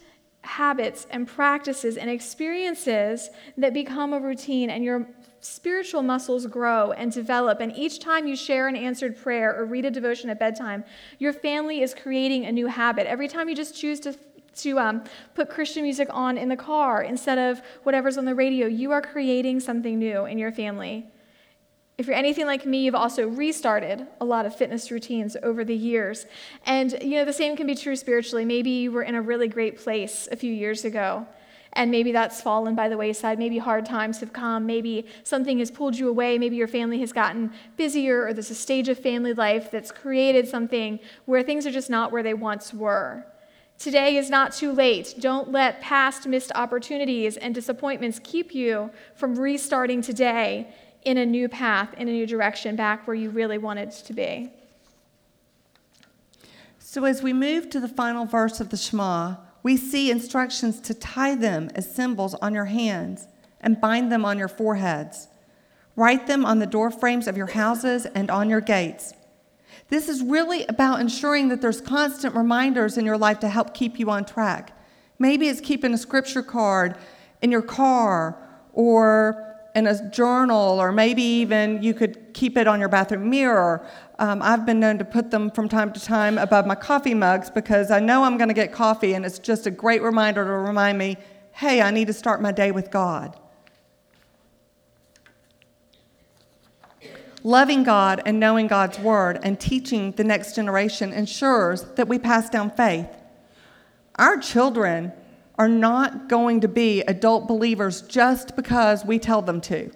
habits 0.45 1.07
and 1.11 1.27
practices 1.27 1.97
and 1.97 2.11
experiences 2.11 3.31
that 3.57 3.73
become 3.73 4.13
a 4.13 4.21
routine 4.21 4.71
and 4.71 4.85
your 4.85 5.09
spiritual 5.41 6.03
muscles 6.03 6.47
grow 6.47 6.93
and 6.93 7.13
develop. 7.13 7.61
And 7.61 7.77
each 7.77 7.99
time 7.99 8.27
you 8.27 8.37
share 8.37 8.69
an 8.69 8.77
answered 8.77 9.17
prayer 9.17 9.55
or 9.55 9.65
read 9.65 9.85
a 9.85 9.91
devotion 9.91 10.31
at 10.31 10.39
bedtime, 10.39 10.85
your 11.19 11.33
family 11.33 11.83
is 11.83 11.95
creating 11.95 12.47
a 12.47 12.53
new 12.53 12.67
habit. 12.67 13.07
Every 13.07 13.29
time 13.29 13.49
you 13.49 13.55
just 13.55 13.77
choose 13.77 14.01
to 14.01 14.15
to 14.57 14.79
um, 14.79 15.03
put 15.35 15.51
Christian 15.51 15.83
music 15.83 16.07
on 16.13 16.39
in 16.39 16.49
the 16.49 16.57
car 16.57 17.03
instead 17.03 17.39
of 17.39 17.61
whatever's 17.83 18.17
on 18.17 18.25
the 18.25 18.37
radio, 18.37 18.69
you 18.69 18.93
are 18.93 19.03
creating 19.03 19.59
something 19.59 19.99
new 19.99 20.27
in 20.27 20.39
your 20.39 20.53
family. 20.53 21.09
If 21.97 22.09
you're 22.09 22.17
anything 22.17 22.47
like 22.47 22.67
me, 22.67 22.85
you've 22.85 22.97
also 22.97 23.29
restarted 23.29 24.05
a 24.21 24.25
lot 24.25 24.47
of 24.47 24.57
fitness 24.57 24.91
routines 24.91 25.37
over 25.45 25.65
the 25.65 25.77
years. 25.77 26.27
And 26.67 26.93
you 27.01 27.11
know, 27.11 27.25
the 27.25 27.33
same 27.33 27.57
can 27.57 27.69
be 27.69 27.77
true 27.77 27.95
spiritually. 27.95 28.45
Maybe 28.45 28.71
you 28.71 28.91
were 28.91 29.05
in 29.05 29.15
a 29.15 29.23
really 29.23 29.47
great 29.47 29.79
place 29.79 30.29
a 30.33 30.37
few 30.37 30.53
years 30.53 30.85
ago, 30.85 31.25
and 31.75 31.93
maybe 31.93 32.11
that's 32.11 32.41
fallen 32.41 32.75
by 32.75 32.89
the 32.89 32.97
wayside. 32.97 33.39
Maybe 33.39 33.59
hard 33.59 33.87
times 33.87 34.19
have 34.21 34.33
come. 34.33 34.67
Maybe 34.67 35.07
something 35.23 35.61
has 35.61 35.71
pulled 35.71 35.97
you 35.97 36.09
away. 36.09 36.37
Maybe 36.37 36.57
your 36.57 36.67
family 36.67 36.99
has 36.99 37.13
gotten 37.13 37.53
busier, 37.77 38.27
or 38.27 38.33
there's 38.33 38.51
a 38.51 38.57
stage 38.57 38.89
of 38.89 38.99
family 38.99 39.33
life 39.33 39.71
that's 39.71 39.93
created 39.93 40.49
something 40.49 40.99
where 41.27 41.45
things 41.45 41.65
are 41.65 41.71
just 41.71 41.91
not 41.91 42.11
where 42.11 42.25
they 42.25 42.35
once 42.35 42.75
were. 42.75 43.25
Today 43.79 44.17
is 44.17 44.31
not 44.31 44.53
too 44.53 44.73
late. 44.73 45.15
Don't 45.19 45.53
let 45.53 45.81
past 45.81 46.27
missed 46.27 46.51
opportunities 46.55 47.37
and 47.37 47.55
disappointments 47.55 48.21
keep 48.23 48.55
you 48.55 48.91
from 49.15 49.39
restarting 49.39 50.01
today 50.01 50.73
in 51.05 51.19
a 51.19 51.27
new 51.27 51.49
path, 51.49 51.95
in 51.95 52.09
a 52.09 52.13
new 52.13 52.27
direction, 52.27 52.77
back 52.77 53.07
where 53.07 53.15
you 53.15 53.31
really 53.31 53.59
wanted 53.59 53.91
to 53.91 54.13
be. 54.13 54.51
So, 56.79 57.05
as 57.05 57.23
we 57.23 57.33
move 57.33 57.71
to 57.71 57.81
the 57.81 57.89
final 57.89 58.25
verse 58.25 58.61
of 58.61 58.71
the 58.71 58.77
Shema, 58.77 59.37
we 59.63 59.77
see 59.77 60.11
instructions 60.11 60.81
to 60.83 60.95
tie 60.95 61.35
them 61.35 61.71
as 61.75 61.93
symbols 61.93 62.35
on 62.35 62.55
your 62.55 62.67
hands 62.67 63.27
and 63.61 63.81
bind 63.81 64.13
them 64.13 64.25
on 64.25 64.39
your 64.39 64.49
foreheads. 64.49 65.29
Write 65.97 66.27
them 66.27 66.45
on 66.45 66.59
the 66.59 66.67
door 66.67 66.91
frames 66.91 67.27
of 67.27 67.37
your 67.37 67.47
houses 67.47 68.07
and 68.07 68.31
on 68.31 68.51
your 68.51 68.61
gates. 68.61 69.15
This 69.89 70.09
is 70.09 70.23
really 70.23 70.65
about 70.67 71.01
ensuring 71.01 71.49
that 71.49 71.61
there's 71.61 71.81
constant 71.81 72.35
reminders 72.35 72.99
in 72.99 73.05
your 73.05 73.19
life 73.19 73.41
to 73.41 73.49
help 73.49 73.75
keep 73.75 73.99
you 73.99 74.11
on 74.11 74.25
track. 74.25 74.77
Maybe 75.19 75.49
it's 75.49 75.61
keeping 75.61 75.95
a 75.95 75.99
scripture 75.99 76.43
card 76.43 76.97
in 77.43 77.51
your 77.51 77.63
car 77.63 78.37
or 78.73 79.54
in 79.75 79.87
a 79.87 80.11
journal, 80.11 80.81
or 80.81 80.93
maybe 80.93 81.23
even 81.23 81.83
you 81.83 81.95
could 81.95 82.33
keep 82.33 82.57
it 82.57 82.67
on 82.67 82.79
your 82.79 82.89
bathroom 82.89 83.29
mirror. 83.29 83.87
Um, 84.19 84.41
I've 84.41 84.65
been 84.65 84.79
known 84.79 84.99
to 84.99 85.05
put 85.05 85.31
them 85.31 85.51
from 85.51 85.69
time 85.69 85.93
to 85.93 86.01
time 86.01 86.39
above 86.39 86.67
my 86.67 86.77
coffee 86.77 87.15
mugs 87.15 87.51
because 87.51 87.91
I 87.91 87.99
know 87.99 88.23
I'm 88.23 88.37
going 88.37 88.49
to 88.49 88.55
get 88.55 88.73
coffee, 88.73 89.15
and 89.15 89.27
it's 89.27 89.39
just 89.39 89.67
a 89.67 89.71
great 89.71 90.03
reminder 90.03 90.45
to 90.45 90.51
remind 90.51 90.99
me 90.99 91.17
hey, 91.57 91.81
I 91.81 91.93
need 91.93 92.09
to 92.09 92.13
start 92.13 92.43
my 92.43 92.51
day 92.51 92.73
with 92.73 92.91
God. 92.91 93.39
Loving 97.45 97.85
God 97.85 98.23
and 98.27 98.41
knowing 98.41 98.67
God's 98.67 98.99
word 98.99 99.39
and 99.45 99.61
teaching 99.61 100.11
the 100.13 100.25
next 100.25 100.57
generation 100.57 101.13
ensures 101.13 101.83
that 101.95 102.09
we 102.09 102.19
pass 102.19 102.51
down 102.51 102.71
faith. 102.73 103.07
Our 104.17 104.39
children 104.39 105.13
are 105.59 105.69
not 105.69 106.29
going 106.29 106.61
to 106.61 106.69
be 106.69 107.03
adult 107.03 107.47
believers 107.47 108.03
just 108.03 108.57
because 108.57 109.05
we 109.05 109.19
tell 109.19 109.43
them 109.43 109.61
to, 109.61 109.91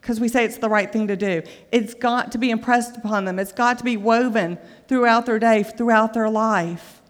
because 0.00 0.18
we 0.18 0.28
say 0.28 0.44
it's 0.44 0.58
the 0.58 0.68
right 0.68 0.92
thing 0.92 1.06
to 1.06 1.16
do. 1.16 1.42
It's 1.70 1.94
got 1.94 2.32
to 2.32 2.38
be 2.38 2.50
impressed 2.50 2.96
upon 2.96 3.24
them, 3.24 3.38
it's 3.38 3.52
got 3.52 3.78
to 3.78 3.84
be 3.84 3.96
woven 3.96 4.58
throughout 4.88 5.26
their 5.26 5.38
day, 5.38 5.62
throughout 5.62 6.14
their 6.14 6.28
life. 6.28 7.00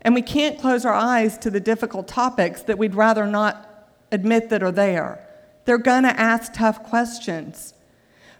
And 0.00 0.14
we 0.14 0.22
can't 0.22 0.58
close 0.58 0.84
our 0.84 0.94
eyes 0.94 1.38
to 1.38 1.50
the 1.50 1.60
difficult 1.60 2.08
topics 2.08 2.62
that 2.62 2.78
we'd 2.78 2.94
rather 2.94 3.26
not 3.26 3.88
admit 4.10 4.48
that 4.48 4.62
are 4.62 4.72
there. 4.72 5.28
They're 5.64 5.78
going 5.78 6.02
to 6.02 6.20
ask 6.20 6.52
tough 6.52 6.82
questions. 6.82 7.74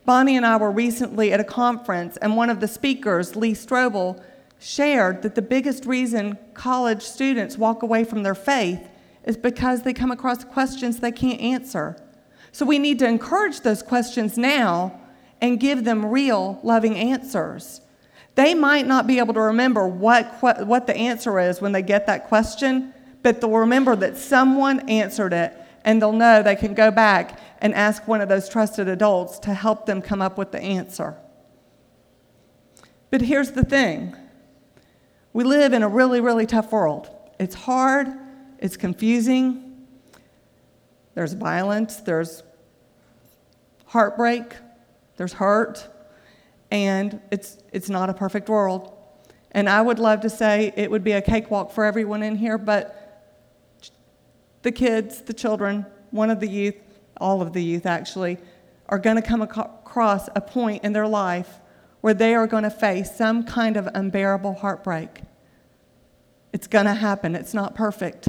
Bonnie 0.05 0.37
and 0.37 0.45
I 0.45 0.57
were 0.57 0.73
recently 0.73 1.33
at 1.33 1.39
a 1.39 1.45
conference, 1.45 2.17
and 2.17 2.37
one 2.37 2.51
of 2.51 2.59
the 2.59 2.67
speakers, 2.67 3.37
Lee 3.37 3.53
Strobel, 3.53 4.21
shared 4.63 5.23
that 5.23 5.35
the 5.35 5.43
biggest 5.43 5.85
reason 5.85 6.39
college 6.55 7.03
students 7.03 7.59
walk 7.59 7.83
away 7.83 8.05
from 8.05 8.23
their 8.23 8.35
faith 8.35 8.81
is 9.25 9.37
because 9.37 9.83
they 9.83 9.93
come 9.93 10.13
across 10.13 10.45
questions 10.45 11.01
they 11.01 11.13
can't 11.13 11.41
answer. 11.41 11.97
So 12.53 12.65
we 12.65 12.79
need 12.79 12.99
to 13.01 13.07
encourage 13.07 13.61
those 13.61 13.83
questions 13.83 14.39
now 14.39 15.01
and 15.41 15.59
give 15.59 15.85
them 15.85 16.07
real, 16.07 16.61
loving 16.63 16.97
answers. 16.97 17.81
They 18.35 18.55
might 18.55 18.87
not 18.87 19.07
be 19.07 19.19
able 19.19 19.35
to 19.35 19.41
remember 19.41 19.87
what, 19.89 20.41
what 20.41 20.87
the 20.87 20.97
answer 20.97 21.41
is 21.41 21.61
when 21.61 21.73
they 21.73 21.83
get 21.83 22.07
that 22.07 22.29
question, 22.29 22.95
but 23.23 23.41
they'll 23.41 23.51
remember 23.51 23.97
that 23.97 24.17
someone 24.17 24.89
answered 24.89 25.33
it 25.33 25.57
and 25.85 26.01
they'll 26.01 26.13
know 26.13 26.43
they 26.43 26.57
can 26.57 26.75
go 26.75 26.91
back 26.91 27.41
and 27.61 27.75
ask 27.75 28.07
one 28.07 28.21
of 28.21 28.29
those 28.29 28.49
trusted 28.49 28.89
adults 28.89 29.39
to 29.41 29.55
help 29.55 29.87
them 29.87 30.01
come 30.01 30.23
up 30.23 30.39
with 30.39 30.53
the 30.53 30.61
answer. 30.61 31.17
But 33.11 33.23
here's 33.23 33.51
the 33.51 33.65
thing 33.65 34.17
we 35.33 35.45
live 35.45 35.73
in 35.73 35.83
a 35.83 35.89
really, 35.89 36.21
really 36.21 36.47
tough 36.47 36.73
world. 36.73 37.09
It's 37.39 37.55
hard, 37.55 38.09
it's 38.59 38.77
confusing, 38.77 39.87
there's 41.15 41.33
violence, 41.33 41.97
there's 41.97 42.43
heartbreak, 43.87 44.55
there's 45.17 45.35
hurt, 45.35 45.89
and 46.71 47.21
it's, 47.31 47.59
it's 47.73 47.89
not 47.89 48.11
a 48.11 48.15
perfect 48.15 48.49
world. 48.49 48.97
And 49.53 49.69
I 49.69 49.83
would 49.83 49.99
love 49.99 50.21
to 50.23 50.31
say 50.31 50.73
it 50.77 50.91
would 50.91 51.05
be 51.05 51.13
a 51.13 51.23
cakewalk 51.23 51.73
for 51.73 51.85
everyone 51.85 52.23
in 52.23 52.37
here, 52.37 52.57
but 52.57 52.99
the 54.63 54.73
kids, 54.73 55.23
the 55.23 55.35
children, 55.35 55.85
one 56.11 56.31
of 56.31 56.41
the 56.41 56.49
youth, 56.49 56.77
all 57.19 57.43
of 57.43 57.53
the 57.53 57.63
youth 57.63 57.85
actually, 57.85 58.39
are 58.89 58.99
going 58.99 59.17
to 59.17 59.23
come 59.23 59.43
across 59.43 60.29
a 60.35 60.41
point 60.41 60.85
in 60.85 60.93
their 60.93 61.07
life 61.07 61.61
where 62.03 62.13
they 62.13 62.35
are 62.35 62.47
going 62.47 62.65
to 62.65 62.71
face 62.71 63.17
some 63.17 63.45
kind 63.45 63.77
of 63.77 63.89
unbearable 63.95 64.55
heartbreak. 64.55 65.23
It's 66.53 66.67
going 66.67 66.85
to 66.85 66.95
happen, 66.95 67.35
it's 67.35 67.55
not 67.55 67.75
perfect. 67.75 68.29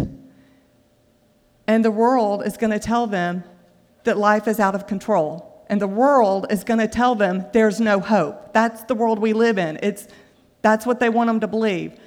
And 1.67 1.83
the 1.83 1.91
world 1.91 2.45
is 2.45 2.55
going 2.55 2.71
to 2.71 2.79
tell 2.79 3.07
them 3.07 3.43
that 4.05 4.17
life 4.17 4.47
is 4.47 4.59
out 4.59 4.75
of 4.75 4.87
control. 4.87 5.65
And 5.67 5.81
the 5.81 5.87
world 5.87 6.47
is 6.49 6.63
going 6.63 6.79
to 6.79 6.87
tell 6.87 7.15
them 7.15 7.45
there's 7.53 7.79
no 7.81 7.99
hope. 7.99 8.53
That's 8.53 8.83
the 8.83 8.95
world 8.95 9.19
we 9.19 9.33
live 9.33 9.57
in. 9.57 9.79
It's, 9.81 10.07
that's 10.61 10.85
what 10.85 10.99
they 10.99 11.09
want 11.09 11.27
them 11.27 11.39
to 11.39 11.47
believe. 11.47 11.97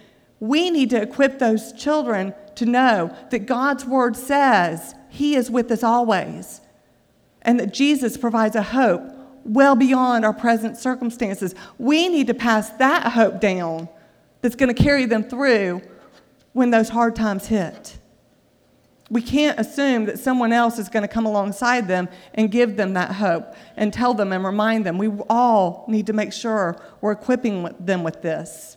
We 0.41 0.71
need 0.71 0.91
to 0.91 1.01
equip 1.01 1.39
those 1.39 1.73
children 1.73 2.35
to 2.57 2.67
know 2.67 3.15
that 3.31 3.47
God's 3.47 3.85
word 3.85 4.17
says 4.17 4.95
He 5.09 5.35
is 5.35 5.51
with 5.51 5.71
us 5.71 5.83
always 5.83 6.61
and 7.43 7.59
that 7.59 7.73
Jesus 7.73 8.17
provides 8.17 8.57
a 8.57 8.63
hope 8.63 9.16
well 9.47 9.77
beyond 9.77 10.25
our 10.25 10.33
present 10.33 10.77
circumstances. 10.77 11.55
We 11.79 12.09
need 12.09 12.27
to 12.27 12.35
pass 12.35 12.71
that 12.71 13.13
hope 13.13 13.41
down 13.41 13.89
that's 14.43 14.57
going 14.57 14.75
to 14.75 14.83
carry 14.83 15.07
them 15.07 15.25
through 15.25 15.83
when 16.53 16.71
those 16.71 16.89
hard 16.89 17.17
times 17.17 17.47
hit. 17.47 17.99
We 19.09 19.23
can't 19.23 19.59
assume 19.61 20.07
that 20.07 20.19
someone 20.19 20.53
else 20.53 20.79
is 20.79 20.89
going 20.89 21.03
to 21.03 21.09
come 21.09 21.27
alongside 21.27 21.87
them 21.87 22.09
and 22.35 22.51
give 22.51 22.77
them 22.77 22.95
that 22.95 23.13
hope 23.13 23.55
and 23.77 23.93
tell 23.93 24.15
them 24.15 24.33
and 24.33 24.45
remind 24.45 24.85
them. 24.85 24.99
We 24.99 25.09
all 25.31 25.85
need 25.87 26.07
to 26.09 26.13
make 26.13 26.33
sure 26.33 26.77
we're 27.01 27.13
equipping 27.13 27.73
them 27.79 28.03
with 28.03 28.23
this. 28.23 28.77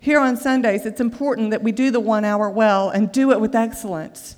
Here 0.00 0.18
on 0.18 0.36
Sundays, 0.36 0.84
it's 0.84 1.00
important 1.00 1.50
that 1.50 1.62
we 1.62 1.70
do 1.70 1.90
the 1.90 2.00
one 2.00 2.24
hour 2.24 2.50
well 2.50 2.90
and 2.90 3.10
do 3.12 3.30
it 3.30 3.40
with 3.40 3.54
excellence. 3.54 4.36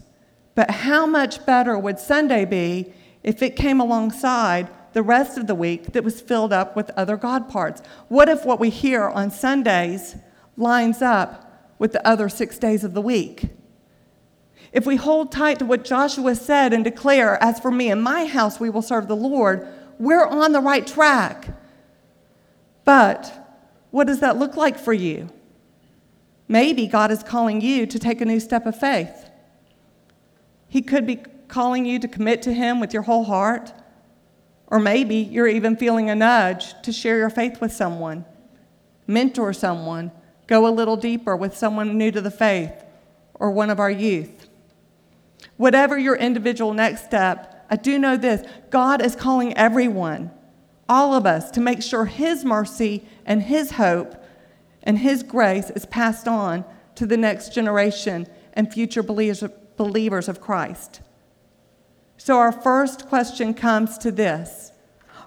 But 0.54 0.70
how 0.70 1.06
much 1.06 1.44
better 1.46 1.78
would 1.78 1.98
Sunday 1.98 2.44
be 2.44 2.92
if 3.22 3.42
it 3.42 3.56
came 3.56 3.80
alongside 3.80 4.68
the 4.92 5.02
rest 5.02 5.38
of 5.38 5.46
the 5.46 5.54
week 5.54 5.92
that 5.92 6.04
was 6.04 6.20
filled 6.20 6.52
up 6.52 6.74
with 6.74 6.90
other 6.90 7.16
God 7.16 7.48
parts? 7.48 7.82
What 8.08 8.28
if 8.28 8.44
what 8.44 8.60
we 8.60 8.70
hear 8.70 9.04
on 9.08 9.30
Sundays 9.30 10.16
lines 10.56 11.02
up 11.02 11.74
with 11.78 11.92
the 11.92 12.06
other 12.06 12.28
six 12.28 12.58
days 12.58 12.84
of 12.84 12.94
the 12.94 13.02
week? 13.02 13.50
If 14.72 14.86
we 14.86 14.96
hold 14.96 15.32
tight 15.32 15.58
to 15.60 15.64
what 15.64 15.84
Joshua 15.84 16.34
said 16.34 16.72
and 16.72 16.84
declare, 16.84 17.42
As 17.42 17.58
for 17.58 17.70
me 17.70 17.90
and 17.90 18.02
my 18.02 18.26
house, 18.26 18.60
we 18.60 18.70
will 18.70 18.82
serve 18.82 19.08
the 19.08 19.16
Lord, 19.16 19.66
we're 19.98 20.26
on 20.26 20.52
the 20.52 20.60
right 20.60 20.86
track. 20.86 21.48
But 22.84 23.32
what 23.90 24.06
does 24.06 24.20
that 24.20 24.36
look 24.36 24.56
like 24.56 24.78
for 24.78 24.92
you? 24.92 25.28
Maybe 26.48 26.86
God 26.86 27.10
is 27.10 27.22
calling 27.22 27.60
you 27.60 27.86
to 27.86 27.98
take 27.98 28.20
a 28.20 28.24
new 28.24 28.40
step 28.40 28.66
of 28.66 28.78
faith. 28.78 29.30
He 30.68 30.82
could 30.82 31.06
be 31.06 31.22
calling 31.48 31.84
you 31.84 31.98
to 31.98 32.08
commit 32.08 32.42
to 32.42 32.52
Him 32.52 32.80
with 32.80 32.92
your 32.92 33.02
whole 33.02 33.24
heart. 33.24 33.72
Or 34.66 34.78
maybe 34.78 35.16
you're 35.16 35.48
even 35.48 35.76
feeling 35.76 36.10
a 36.10 36.14
nudge 36.14 36.80
to 36.82 36.92
share 36.92 37.18
your 37.18 37.30
faith 37.30 37.60
with 37.60 37.72
someone, 37.72 38.24
mentor 39.06 39.52
someone, 39.52 40.12
go 40.46 40.66
a 40.66 40.70
little 40.70 40.96
deeper 40.96 41.34
with 41.34 41.56
someone 41.56 41.96
new 41.96 42.10
to 42.10 42.20
the 42.20 42.30
faith, 42.30 42.72
or 43.34 43.50
one 43.50 43.70
of 43.70 43.80
our 43.80 43.90
youth. 43.90 44.48
Whatever 45.56 45.98
your 45.98 46.16
individual 46.16 46.74
next 46.74 47.04
step, 47.04 47.66
I 47.70 47.76
do 47.76 47.98
know 47.98 48.16
this 48.16 48.46
God 48.70 49.02
is 49.02 49.16
calling 49.16 49.56
everyone, 49.56 50.30
all 50.88 51.14
of 51.14 51.26
us, 51.26 51.50
to 51.52 51.60
make 51.60 51.82
sure 51.82 52.04
His 52.04 52.44
mercy 52.44 53.06
and 53.24 53.42
His 53.42 53.72
hope 53.72 54.22
and 54.82 54.98
His 54.98 55.22
grace 55.22 55.70
is 55.70 55.86
passed 55.86 56.28
on 56.28 56.64
to 56.94 57.06
the 57.06 57.16
next 57.16 57.54
generation 57.54 58.26
and 58.54 58.72
future 58.72 59.02
believers 59.02 60.28
of 60.28 60.40
Christ. 60.40 61.00
So, 62.20 62.36
our 62.36 62.50
first 62.50 63.08
question 63.08 63.54
comes 63.54 63.96
to 63.98 64.10
this 64.10 64.72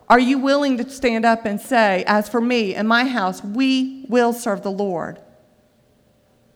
Are 0.09 0.19
you 0.19 0.37
willing 0.37 0.77
to 0.77 0.89
stand 0.89 1.25
up 1.25 1.45
and 1.45 1.59
say, 1.59 2.03
As 2.05 2.27
for 2.29 2.41
me 2.41 2.75
and 2.75 2.87
my 2.87 3.05
house, 3.05 3.43
we 3.43 4.05
will 4.09 4.33
serve 4.33 4.61
the 4.61 4.71
Lord? 4.71 5.19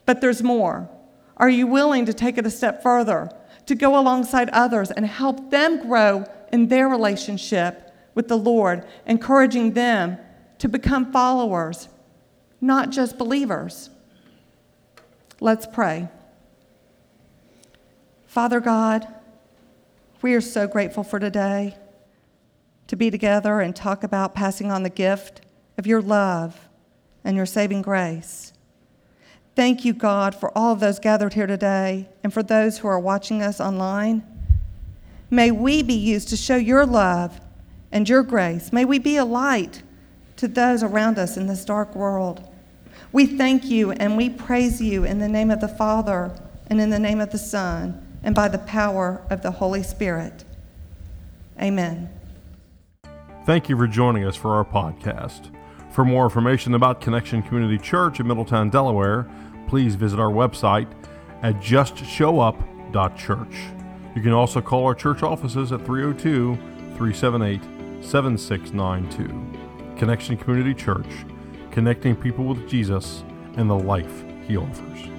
But 0.06 0.22
there's 0.22 0.44
more. 0.44 0.90
Are 1.38 1.50
you 1.50 1.66
willing 1.66 2.06
to 2.06 2.14
take 2.14 2.38
it 2.38 2.46
a 2.46 2.52
step 2.52 2.84
further, 2.84 3.32
to 3.66 3.76
go 3.76 3.98
alongside 3.98 4.50
others 4.50 4.92
and 4.92 5.06
help 5.06 5.52
them 5.52 5.88
grow 5.88 6.26
in 6.52 6.68
their 6.68 6.88
relationship 6.88 7.92
with 8.14 8.28
the 8.28 8.38
Lord, 8.38 8.86
encouraging 9.06 9.72
them 9.72 10.18
to 10.60 10.68
become 10.68 11.12
followers, 11.12 11.88
not 12.60 12.90
just 12.90 13.18
believers? 13.18 13.90
Let's 15.40 15.66
pray. 15.66 16.10
Father 18.28 18.60
God, 18.60 19.08
we 20.26 20.34
are 20.34 20.42
so 20.42 20.66
grateful 20.66 21.04
for 21.04 21.20
today 21.20 21.78
to 22.88 22.96
be 22.96 23.12
together 23.12 23.60
and 23.60 23.76
talk 23.76 24.04
about 24.04 24.34
passing 24.34 24.72
on 24.72 24.82
the 24.82 24.90
gift 24.90 25.42
of 25.78 25.86
your 25.86 26.02
love 26.02 26.68
and 27.24 27.38
your 27.38 27.46
saving 27.46 27.84
grace. 27.84 28.52
Thank 29.56 29.86
you, 29.86 29.94
God, 29.94 30.34
for 30.34 30.52
all 30.58 30.74
of 30.74 30.80
those 30.80 30.98
gathered 30.98 31.36
here 31.36 31.46
today 31.46 32.10
and 32.24 32.34
for 32.34 32.42
those 32.42 32.80
who 32.80 32.88
are 32.88 33.00
watching 33.00 33.44
us 33.44 33.62
online. 33.62 34.24
May 35.30 35.52
we 35.52 35.84
be 35.84 35.94
used 35.94 36.30
to 36.30 36.38
show 36.38 36.56
your 36.56 36.88
love 36.88 37.40
and 37.92 38.10
your 38.10 38.24
grace. 38.24 38.74
May 38.74 38.84
we 38.84 38.98
be 38.98 39.18
a 39.18 39.26
light 39.26 39.84
to 40.38 40.48
those 40.48 40.82
around 40.82 41.20
us 41.20 41.38
in 41.38 41.46
this 41.46 41.64
dark 41.64 41.96
world. 41.96 42.52
We 43.12 43.28
thank 43.28 43.66
you 43.66 43.92
and 43.92 44.18
we 44.18 44.32
praise 44.32 44.82
you 44.82 45.04
in 45.04 45.20
the 45.20 45.30
name 45.30 45.52
of 45.52 45.62
the 45.62 45.68
Father 45.68 46.36
and 46.66 46.82
in 46.82 46.90
the 46.90 46.98
name 46.98 47.22
of 47.22 47.30
the 47.30 47.38
Son 47.38 48.02
and 48.26 48.36
by 48.36 48.50
the 48.50 48.58
power 48.58 49.22
of 49.30 49.42
the 49.44 49.52
Holy 49.52 49.84
Spirit. 49.84 50.44
Amen. 51.62 52.10
Thank 53.46 53.70
you 53.70 53.78
for 53.78 53.88
joining 53.88 54.26
us 54.26 54.36
for 54.36 54.56
our 54.56 54.66
podcast. 54.66 55.52
For 55.92 56.04
more 56.04 56.26
information 56.26 56.74
about 56.74 57.00
Connection 57.00 57.44
Community 57.44 57.78
Church 57.78 58.20
in 58.20 58.28
Middletown, 58.28 58.72
Delaware, 58.72 59.30
please 59.70 59.94
visit 59.96 60.20
our 60.20 60.32
website 60.32 60.92
at 61.44 61.62
justshowup.church. 61.62 63.56
You 64.16 64.22
can 64.22 64.32
also 64.32 64.62
call 64.62 64.86
our 64.86 64.96
church 64.96 65.22
offices 65.22 65.72
at 65.72 65.86
302 65.86 66.56
378 66.98 67.62
7692. 68.04 69.98
Connection 69.98 70.36
Community 70.36 70.74
Church, 70.74 71.06
connecting 71.72 72.16
people 72.16 72.46
with 72.46 72.68
Jesus 72.68 73.24
and 73.56 73.70
the 73.70 73.76
life 73.78 74.24
he 74.48 74.58
offers. 74.58 75.15